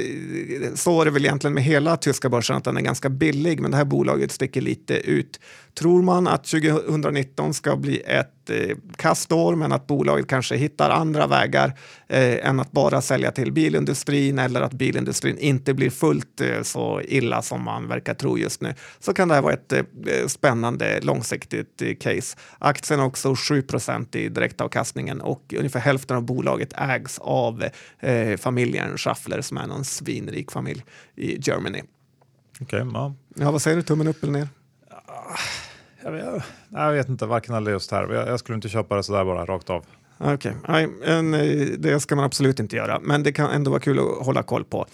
så 0.76 1.02
är 1.02 1.06
det 1.06 1.12
väl 1.12 1.26
egentligen 1.26 1.54
med 1.54 1.64
hela 1.64 1.98
tyska 1.98 2.30
börsen 2.30 2.56
att 2.56 2.64
den 2.64 2.78
är 2.78 2.82
ganska 2.82 3.10
billig, 3.10 3.60
men 3.60 3.72
det 3.72 3.78
här 3.78 3.86
bolaget 3.86 4.32
sticker 4.32 4.62
lite 4.62 4.94
ut. 4.94 5.40
Tror 5.80 6.02
man 6.02 6.28
att 6.28 6.44
2019 6.44 7.54
ska 7.54 7.76
bli 7.76 8.00
ett 8.00 8.33
eh, 8.50 8.78
kastår 8.96 9.56
men 9.56 9.72
att 9.72 9.88
bolaget 9.88 10.28
kanske 10.28 10.56
hittar 10.56 10.90
andra 10.90 11.28
vägar 11.28 11.74
eh, 12.08 12.48
än 12.48 12.60
att 12.60 12.72
bara 12.72 13.02
sälja 13.02 13.32
till 13.32 13.52
bilindustrin 13.52 14.40
eller 14.40 14.62
att 14.62 14.74
bilindustrin 14.74 15.38
inte 15.38 15.74
blir 15.74 15.90
fullt 15.90 16.42
eh, 16.42 16.62
så 16.62 17.02
illa 17.02 17.42
som 17.42 17.64
man 17.64 17.88
verkar 17.88 18.14
tro 18.14 18.38
just 18.38 18.62
nu 18.62 18.74
så 19.00 19.14
kan 19.14 19.28
det 19.28 19.34
här 19.34 19.42
vara 19.42 19.54
ett 19.54 19.74
eh, 19.74 19.84
spännande 20.28 21.00
långsiktigt 21.02 21.82
eh, 21.82 21.96
case. 21.96 22.38
Aktien 22.60 23.00
har 23.00 23.08
också 23.08 23.34
7% 23.34 24.18
i 24.18 24.30
direktavkastningen 24.30 25.22
och 25.22 25.54
ungefär 25.58 25.80
hälften 25.80 26.18
av 26.18 26.24
bolaget 26.24 26.74
ägs 26.78 27.20
av 27.20 27.64
eh, 28.00 28.38
familjen 28.38 28.98
Schaffler 28.98 29.42
som 29.42 29.58
är 29.58 29.68
någon 29.68 29.86
svinrik 29.86 30.52
familj 30.52 30.84
i 31.16 31.38
Germany. 31.42 31.82
Okej, 32.62 32.82
okay, 32.82 32.92
ja. 32.94 33.16
ja. 33.36 33.52
Vad 33.52 33.62
säger 33.62 33.78
du, 33.78 33.84
tummen 33.84 34.08
upp 34.08 34.24
eller 34.24 34.34
ner? 34.34 34.48
Jag 36.04 36.12
vet, 36.12 36.44
jag 36.70 36.92
vet 36.92 37.10
inte, 37.10 37.26
varken 37.26 37.56
eller 37.56 37.72
just 37.72 37.92
här. 37.92 38.14
Jag, 38.14 38.28
jag 38.28 38.40
skulle 38.40 38.56
inte 38.56 38.70
köpa 38.70 38.96
det 38.96 39.04
sådär 39.04 39.26
bara 39.26 39.46
rakt 39.46 39.70
av. 39.70 39.86
Okej, 40.18 40.54
okay. 40.64 40.84
Eh, 40.84 41.68
det 41.78 42.00
ska 42.00 42.16
man 42.16 42.26
absolut 42.26 42.60
inte 42.60 42.76
göra, 42.76 43.00
men 43.00 43.24
det 43.24 43.32
kan 43.32 43.50
ändå 43.50 43.72
vara 43.72 43.82
kul 43.82 44.00
att 44.00 44.26
hålla 44.26 44.44
koll 44.44 44.64
på. 44.64 44.86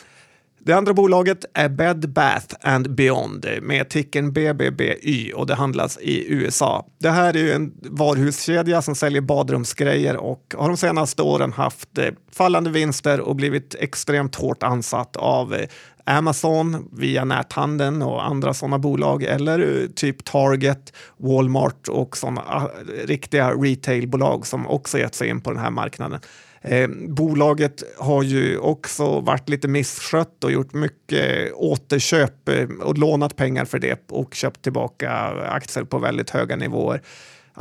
Det 0.61 0.73
andra 0.73 0.93
bolaget 0.93 1.45
är 1.53 1.69
Bed 1.69 2.09
Bath 2.09 2.55
and 2.61 2.95
Beyond 2.95 3.45
med 3.61 3.89
ticken 3.89 4.33
BBBY 4.33 5.31
och 5.35 5.47
det 5.47 5.55
handlas 5.55 5.97
i 6.01 6.33
USA. 6.33 6.85
Det 6.99 7.09
här 7.09 7.37
är 7.37 7.55
en 7.55 7.73
varuhuskedja 7.81 8.81
som 8.81 8.95
säljer 8.95 9.21
badrumsgrejer 9.21 10.17
och 10.17 10.55
har 10.57 10.67
de 10.67 10.77
senaste 10.77 11.21
åren 11.21 11.53
haft 11.53 11.97
eh, 11.97 12.05
fallande 12.31 12.69
vinster 12.69 13.19
och 13.19 13.35
blivit 13.35 13.75
extremt 13.79 14.35
hårt 14.35 14.63
ansatt 14.63 15.15
av 15.15 15.53
eh, 15.53 15.67
Amazon 16.03 16.89
via 16.91 17.25
näthandeln 17.25 18.01
och 18.01 18.25
andra 18.25 18.53
sådana 18.53 18.79
bolag 18.79 19.23
eller 19.23 19.59
eh, 19.59 19.87
typ 19.95 20.25
Target, 20.25 20.93
Walmart 21.17 21.87
och 21.87 22.17
sådana 22.17 22.41
ah, 22.41 22.69
riktiga 23.05 23.51
retailbolag 23.51 24.47
som 24.47 24.67
också 24.67 24.97
gett 24.97 25.15
sig 25.15 25.29
in 25.29 25.41
på 25.41 25.51
den 25.51 25.59
här 25.59 25.71
marknaden. 25.71 26.19
Eh, 26.61 26.87
bolaget 27.07 27.83
har 27.97 28.23
ju 28.23 28.57
också 28.57 29.19
varit 29.19 29.49
lite 29.49 29.67
misskött 29.67 30.43
och 30.43 30.51
gjort 30.51 30.73
mycket 30.73 31.53
återköp 31.53 32.49
eh, 32.49 32.67
och 32.81 32.97
lånat 32.97 33.35
pengar 33.35 33.65
för 33.65 33.79
det 33.79 34.11
och 34.11 34.33
köpt 34.33 34.61
tillbaka 34.61 35.11
aktier 35.49 35.83
på 35.83 35.99
väldigt 35.99 36.29
höga 36.29 36.55
nivåer. 36.55 37.01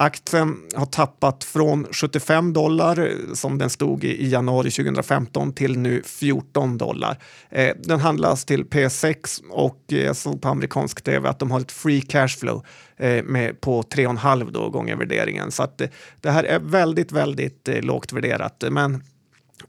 Aktien 0.00 0.56
har 0.74 0.86
tappat 0.86 1.44
från 1.44 1.86
75 1.92 2.52
dollar 2.52 3.10
som 3.34 3.58
den 3.58 3.70
stod 3.70 4.04
i, 4.04 4.28
januari 4.28 4.70
2015 4.70 5.52
till 5.52 5.78
nu 5.78 6.02
14 6.04 6.78
dollar. 6.78 7.18
Eh, 7.50 7.76
den 7.84 8.00
handlas 8.00 8.44
till 8.44 8.64
P6 8.64 9.42
och 9.50 9.82
eh, 9.88 9.98
jag 9.98 10.16
såg 10.16 10.42
på 10.42 10.48
amerikansk 10.48 11.04
tv 11.04 11.28
att 11.28 11.38
de 11.38 11.50
har 11.50 11.60
ett 11.60 11.72
free 11.72 12.00
cash 12.00 12.28
flow 12.28 12.64
eh, 12.96 13.24
med, 13.24 13.60
på 13.60 13.82
3,5 13.82 14.70
gånger 14.70 14.96
värderingen. 14.96 15.50
Så 15.50 15.62
att, 15.62 15.82
det 16.20 16.30
här 16.30 16.44
är 16.44 16.58
väldigt, 16.58 17.12
väldigt 17.12 17.68
lågt 17.84 18.12
värderat. 18.12 18.64
Men 18.70 19.02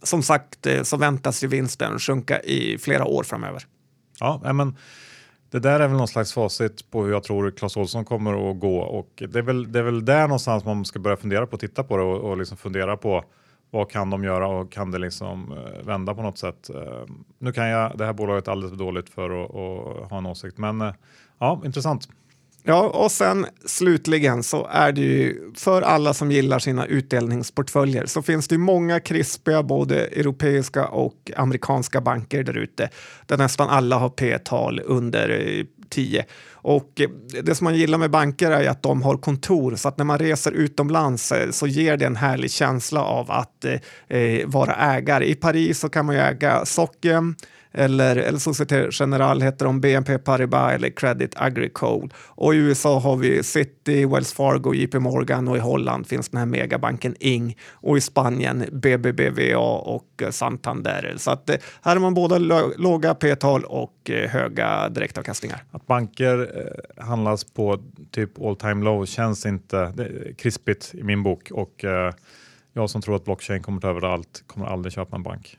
som 0.03 0.23
sagt 0.23 0.67
så 0.83 0.97
väntas 0.97 1.43
ju 1.43 1.47
vinsten 1.47 1.99
sjunka 1.99 2.39
i 2.39 2.77
flera 2.77 3.05
år 3.05 3.23
framöver. 3.23 3.63
Ja, 4.19 4.53
men 4.53 4.75
det 5.51 5.59
där 5.59 5.79
är 5.79 5.87
väl 5.87 5.97
någon 5.97 6.07
slags 6.07 6.33
facit 6.33 6.91
på 6.91 7.03
hur 7.03 7.11
jag 7.11 7.23
tror 7.23 7.51
Clas 7.51 7.77
Ohlson 7.77 8.05
kommer 8.05 8.51
att 8.51 8.59
gå 8.59 8.79
och 8.79 9.09
det 9.15 9.39
är 9.39 9.41
väl, 9.41 9.71
det 9.71 9.79
är 9.79 9.83
väl 9.83 10.05
där 10.05 10.21
någonstans 10.21 10.65
man 10.65 10.85
ska 10.85 10.99
börja 10.99 11.17
fundera 11.17 11.47
på, 11.47 11.57
titta 11.57 11.83
på 11.83 11.97
det 11.97 12.03
och, 12.03 12.29
och 12.29 12.37
liksom 12.37 12.57
fundera 12.57 12.97
på 12.97 13.23
vad 13.71 13.91
kan 13.91 14.09
de 14.09 14.23
göra 14.23 14.47
och 14.47 14.71
kan 14.71 14.91
det 14.91 14.97
liksom 14.97 15.51
eh, 15.51 15.85
vända 15.85 16.15
på 16.15 16.21
något 16.21 16.37
sätt? 16.37 16.69
Eh, 16.69 17.05
nu 17.37 17.51
kan 17.51 17.67
jag 17.67 17.97
det 17.97 18.05
här 18.05 18.13
bolaget 18.13 18.47
alldeles 18.47 18.71
för 18.71 18.85
dåligt 18.85 19.09
för 19.09 19.43
att, 19.43 19.49
att 19.49 20.09
ha 20.09 20.17
en 20.17 20.25
åsikt, 20.25 20.57
men 20.57 20.81
eh, 20.81 20.93
ja, 21.39 21.61
intressant. 21.65 22.09
Ja, 22.63 22.89
och 22.89 23.11
sen 23.11 23.45
slutligen 23.65 24.43
så 24.43 24.67
är 24.71 24.91
det 24.91 25.01
ju 25.01 25.51
för 25.55 25.81
alla 25.81 26.13
som 26.13 26.31
gillar 26.31 26.59
sina 26.59 26.85
utdelningsportföljer 26.85 28.05
så 28.05 28.21
finns 28.21 28.47
det 28.47 28.57
många 28.57 28.99
krispiga 28.99 29.63
både 29.63 30.05
europeiska 30.05 30.87
och 30.87 31.31
amerikanska 31.35 32.01
banker 32.01 32.43
där 32.43 32.57
ute 32.57 32.89
där 33.25 33.37
nästan 33.37 33.69
alla 33.69 33.97
har 33.97 34.09
P-tal 34.09 34.81
under 34.85 35.29
eh, 35.29 35.65
10. 35.89 36.25
Och 36.51 37.01
eh, 37.01 37.09
det 37.43 37.55
som 37.55 37.65
man 37.65 37.75
gillar 37.75 37.97
med 37.97 38.11
banker 38.11 38.51
är 38.51 38.69
att 38.69 38.83
de 38.83 39.01
har 39.01 39.17
kontor 39.17 39.75
så 39.75 39.87
att 39.87 39.97
när 39.97 40.05
man 40.05 40.19
reser 40.19 40.51
utomlands 40.51 41.31
eh, 41.31 41.51
så 41.51 41.67
ger 41.67 41.97
det 41.97 42.05
en 42.05 42.15
härlig 42.15 42.51
känsla 42.51 43.03
av 43.03 43.31
att 43.31 43.65
eh, 44.07 44.45
vara 44.45 44.75
ägare. 44.75 45.25
I 45.25 45.35
Paris 45.35 45.79
så 45.79 45.89
kan 45.89 46.05
man 46.05 46.15
ju 46.15 46.21
äga 46.21 46.65
Socken, 46.65 47.35
eller, 47.71 48.15
eller 48.15 48.39
Société 48.39 48.87
Générale 48.91 49.43
heter 49.43 49.65
de, 49.65 49.81
BNP 49.81 50.17
Paribas 50.17 50.73
eller 50.73 50.89
Credit 50.89 51.33
Agricole. 51.35 52.09
Och 52.27 52.55
i 52.55 52.57
USA 52.57 52.99
har 52.99 53.15
vi 53.15 53.43
City, 53.43 54.05
Wells 54.05 54.33
Fargo, 54.33 54.73
JP 54.73 54.99
Morgan 54.99 55.47
och 55.47 55.57
i 55.57 55.59
Holland 55.59 56.07
finns 56.07 56.29
den 56.29 56.37
här 56.37 56.45
megabanken 56.45 57.15
Ing 57.19 57.57
och 57.71 57.97
i 57.97 58.01
Spanien 58.01 58.65
BBBVA 58.71 59.57
och 59.79 60.21
eh, 60.21 60.29
Santander. 60.29 61.13
Så 61.17 61.31
att 61.31 61.49
eh, 61.49 61.55
här 61.81 61.95
har 61.95 61.99
man 61.99 62.13
både 62.13 62.39
låga 62.77 63.15
P-tal 63.15 63.63
och 63.63 64.09
eh, 64.09 64.29
höga 64.29 64.89
direktavkastningar. 64.89 65.63
Att 65.71 65.87
banker 65.87 66.39
eh, 66.39 67.05
handlas 67.05 67.43
på 67.43 67.79
typ 68.11 68.41
all 68.41 68.55
time 68.55 68.85
low 68.85 69.05
känns 69.05 69.45
inte 69.45 69.93
krispigt 70.37 70.91
i 70.93 71.03
min 71.03 71.23
bok 71.23 71.51
och 71.51 71.83
eh, 71.83 72.13
jag 72.73 72.89
som 72.89 73.01
tror 73.01 73.15
att 73.15 73.25
blockchain 73.25 73.61
kommer 73.61 73.81
ta 73.81 73.89
över 73.89 74.13
allt 74.13 74.43
kommer 74.47 74.67
aldrig 74.67 74.93
köpa 74.93 75.15
en 75.15 75.23
bank. 75.23 75.57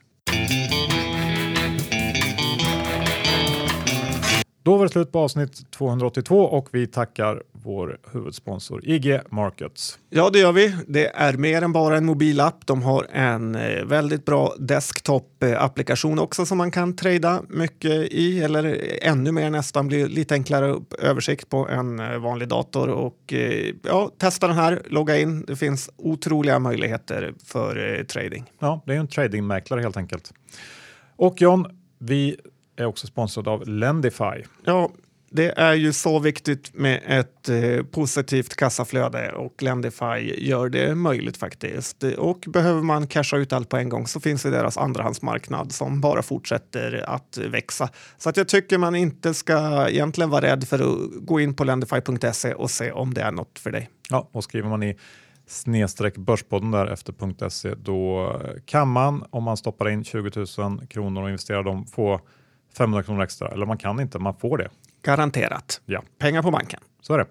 Då 4.62 4.77
var 4.77 4.85
det 4.85 4.92
slut 4.92 5.12
på 5.12 5.18
avsnitt 5.18 5.70
282 5.70 6.40
och 6.40 6.68
vi 6.73 6.87
tackar 6.87 7.42
vår 7.53 7.99
huvudsponsor 8.12 8.88
IG 8.88 9.20
Markets. 9.31 9.99
Ja, 10.11 10.31
det 10.31 10.38
gör 10.38 10.53
vi. 10.53 10.77
Det 10.87 11.07
är 11.07 11.33
mer 11.33 11.62
än 11.62 11.73
bara 11.73 11.96
en 11.96 12.07
mobilapp. 12.07 12.66
De 12.66 12.83
har 12.83 13.07
en 13.12 13.55
eh, 13.55 13.85
väldigt 13.85 14.25
bra 14.25 14.55
desktop-applikation 14.59 16.18
också 16.18 16.46
som 16.46 16.59
man 16.59 16.70
kan 16.70 16.96
trada 16.96 17.42
mycket 17.49 18.12
i 18.12 18.40
eller 18.40 18.81
ännu 19.03 19.33
mer 19.33 19.51
nästan 19.51 19.88
blir 19.88 20.09
lite 20.09 20.35
enklare 20.35 20.81
översikt 20.99 21.49
på 21.49 21.68
en 21.68 22.01
eh, 22.01 22.18
vanlig 22.18 22.49
dator 22.49 22.88
och 22.88 23.33
eh, 23.33 23.75
ja, 23.83 24.11
testa 24.18 24.46
den 24.46 24.57
här, 24.57 24.83
logga 24.87 25.18
in. 25.18 25.44
Det 25.46 25.57
finns 25.57 25.90
otroliga 25.96 26.59
möjligheter 26.59 27.35
för 27.44 28.05
trading. 28.05 28.51
Ja, 28.59 28.83
det 28.87 28.94
är 28.94 28.99
en 28.99 29.09
tradingmäklare 29.09 29.81
helt 29.81 29.96
enkelt. 29.96 30.33
Och 31.16 31.42
John, 31.42 31.66
vi 31.99 32.37
är 32.80 32.86
också 32.86 33.06
sponsrad 33.06 33.48
av 33.48 33.68
Lendify. 33.68 34.44
Ja, 34.64 34.90
det 35.32 35.58
är 35.58 35.74
ju 35.74 35.92
så 35.92 36.18
viktigt 36.18 36.74
med 36.74 37.02
ett 37.06 37.48
eh, 37.48 37.82
positivt 37.90 38.56
kassaflöde 38.56 39.32
och 39.32 39.62
Lendify 39.62 40.34
gör 40.38 40.68
det 40.68 40.94
möjligt 40.94 41.36
faktiskt. 41.36 42.02
Och 42.02 42.44
behöver 42.48 42.82
man 42.82 43.06
casha 43.06 43.36
ut 43.36 43.52
allt 43.52 43.68
på 43.68 43.76
en 43.76 43.88
gång 43.88 44.06
så 44.06 44.20
finns 44.20 44.42
det 44.42 44.50
deras 44.50 44.78
andrahandsmarknad 44.78 45.72
som 45.72 46.00
bara 46.00 46.22
fortsätter 46.22 47.04
att 47.06 47.38
växa. 47.38 47.88
Så 48.18 48.28
att 48.28 48.36
jag 48.36 48.48
tycker 48.48 48.78
man 48.78 48.94
inte 48.94 49.34
ska 49.34 49.88
egentligen 49.88 50.30
vara 50.30 50.46
rädd 50.46 50.68
för 50.68 50.78
att 50.78 51.26
gå 51.26 51.40
in 51.40 51.54
på 51.54 51.64
lendify.se 51.64 52.54
och 52.54 52.70
se 52.70 52.92
om 52.92 53.14
det 53.14 53.20
är 53.20 53.32
något 53.32 53.58
för 53.58 53.70
dig. 53.70 53.90
Ja, 54.10 54.28
och 54.32 54.44
skriver 54.44 54.68
man 54.68 54.82
i 54.82 54.96
snedstreck 55.46 56.16
Börspodden 56.16 56.70
där 56.70 56.86
efter 56.86 57.48
.se 57.48 57.74
då 57.74 58.32
kan 58.64 58.88
man 58.88 59.24
om 59.30 59.44
man 59.44 59.56
stoppar 59.56 59.88
in 59.88 60.04
20 60.04 60.46
000 60.58 60.86
kronor 60.86 61.22
och 61.22 61.28
investerar 61.28 61.62
dem 61.62 61.86
få 61.86 62.20
500 62.76 63.02
kronor 63.02 63.22
extra. 63.22 63.48
Eller 63.48 63.66
man 63.66 63.78
kan 63.78 64.00
inte, 64.00 64.18
man 64.18 64.35
får 64.35 64.59
det. 64.59 64.68
Garanterat. 65.02 65.80
Ja. 65.87 66.02
Pengar 66.18 66.42
på 66.42 66.50
banken. 66.50 66.80
Så 67.00 67.14
är 67.14 67.18
det. 67.18 67.26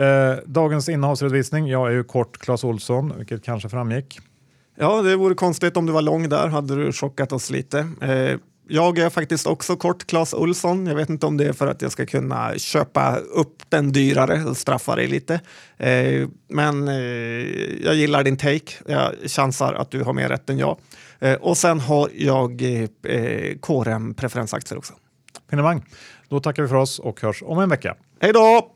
Eh, 0.00 0.38
dagens 0.46 0.88
innehavsredovisning. 0.88 1.66
Jag 1.66 1.88
är 1.88 1.92
ju 1.92 2.04
kort 2.04 2.38
Clas 2.38 2.64
Olsson, 2.64 3.12
vilket 3.18 3.44
kanske 3.44 3.68
framgick. 3.68 4.20
Ja, 4.78 5.02
det 5.02 5.16
vore 5.16 5.34
konstigt 5.34 5.76
om 5.76 5.86
du 5.86 5.92
var 5.92 6.02
lång 6.02 6.28
där, 6.28 6.48
hade 6.48 6.84
du 6.84 6.92
chockat 6.92 7.32
oss 7.32 7.50
lite. 7.50 7.78
Eh, 8.02 8.38
jag 8.68 8.98
är 8.98 9.10
faktiskt 9.10 9.46
också 9.46 9.76
kort 9.76 10.06
Clas 10.06 10.34
Olsson. 10.34 10.86
Jag 10.86 10.94
vet 10.94 11.10
inte 11.10 11.26
om 11.26 11.36
det 11.36 11.44
är 11.44 11.52
för 11.52 11.66
att 11.66 11.82
jag 11.82 11.92
ska 11.92 12.06
kunna 12.06 12.58
köpa 12.58 13.16
upp 13.16 13.62
den 13.68 13.92
dyrare 13.92 14.44
och 14.44 14.56
straffa 14.56 14.96
dig 14.96 15.06
lite. 15.06 15.40
Eh, 15.76 16.28
men 16.48 16.86
jag 17.84 17.94
gillar 17.94 18.24
din 18.24 18.36
take. 18.36 18.72
Jag 18.86 19.12
chansar 19.26 19.74
att 19.74 19.90
du 19.90 20.02
har 20.02 20.12
mer 20.12 20.28
rätt 20.28 20.50
än 20.50 20.58
jag. 20.58 20.78
Eh, 21.20 21.34
och 21.34 21.56
sen 21.56 21.80
har 21.80 22.10
jag 22.14 22.62
eh, 22.62 22.88
KRM 23.62 24.14
preferensaktier 24.14 24.78
också. 24.78 24.92
Finemang. 25.50 25.84
Då 26.28 26.40
tackar 26.40 26.62
vi 26.62 26.68
för 26.68 26.76
oss 26.76 26.98
och 26.98 27.20
hörs 27.20 27.42
om 27.42 27.58
en 27.58 27.68
vecka. 27.68 27.96
Hej 28.20 28.32
då! 28.32 28.72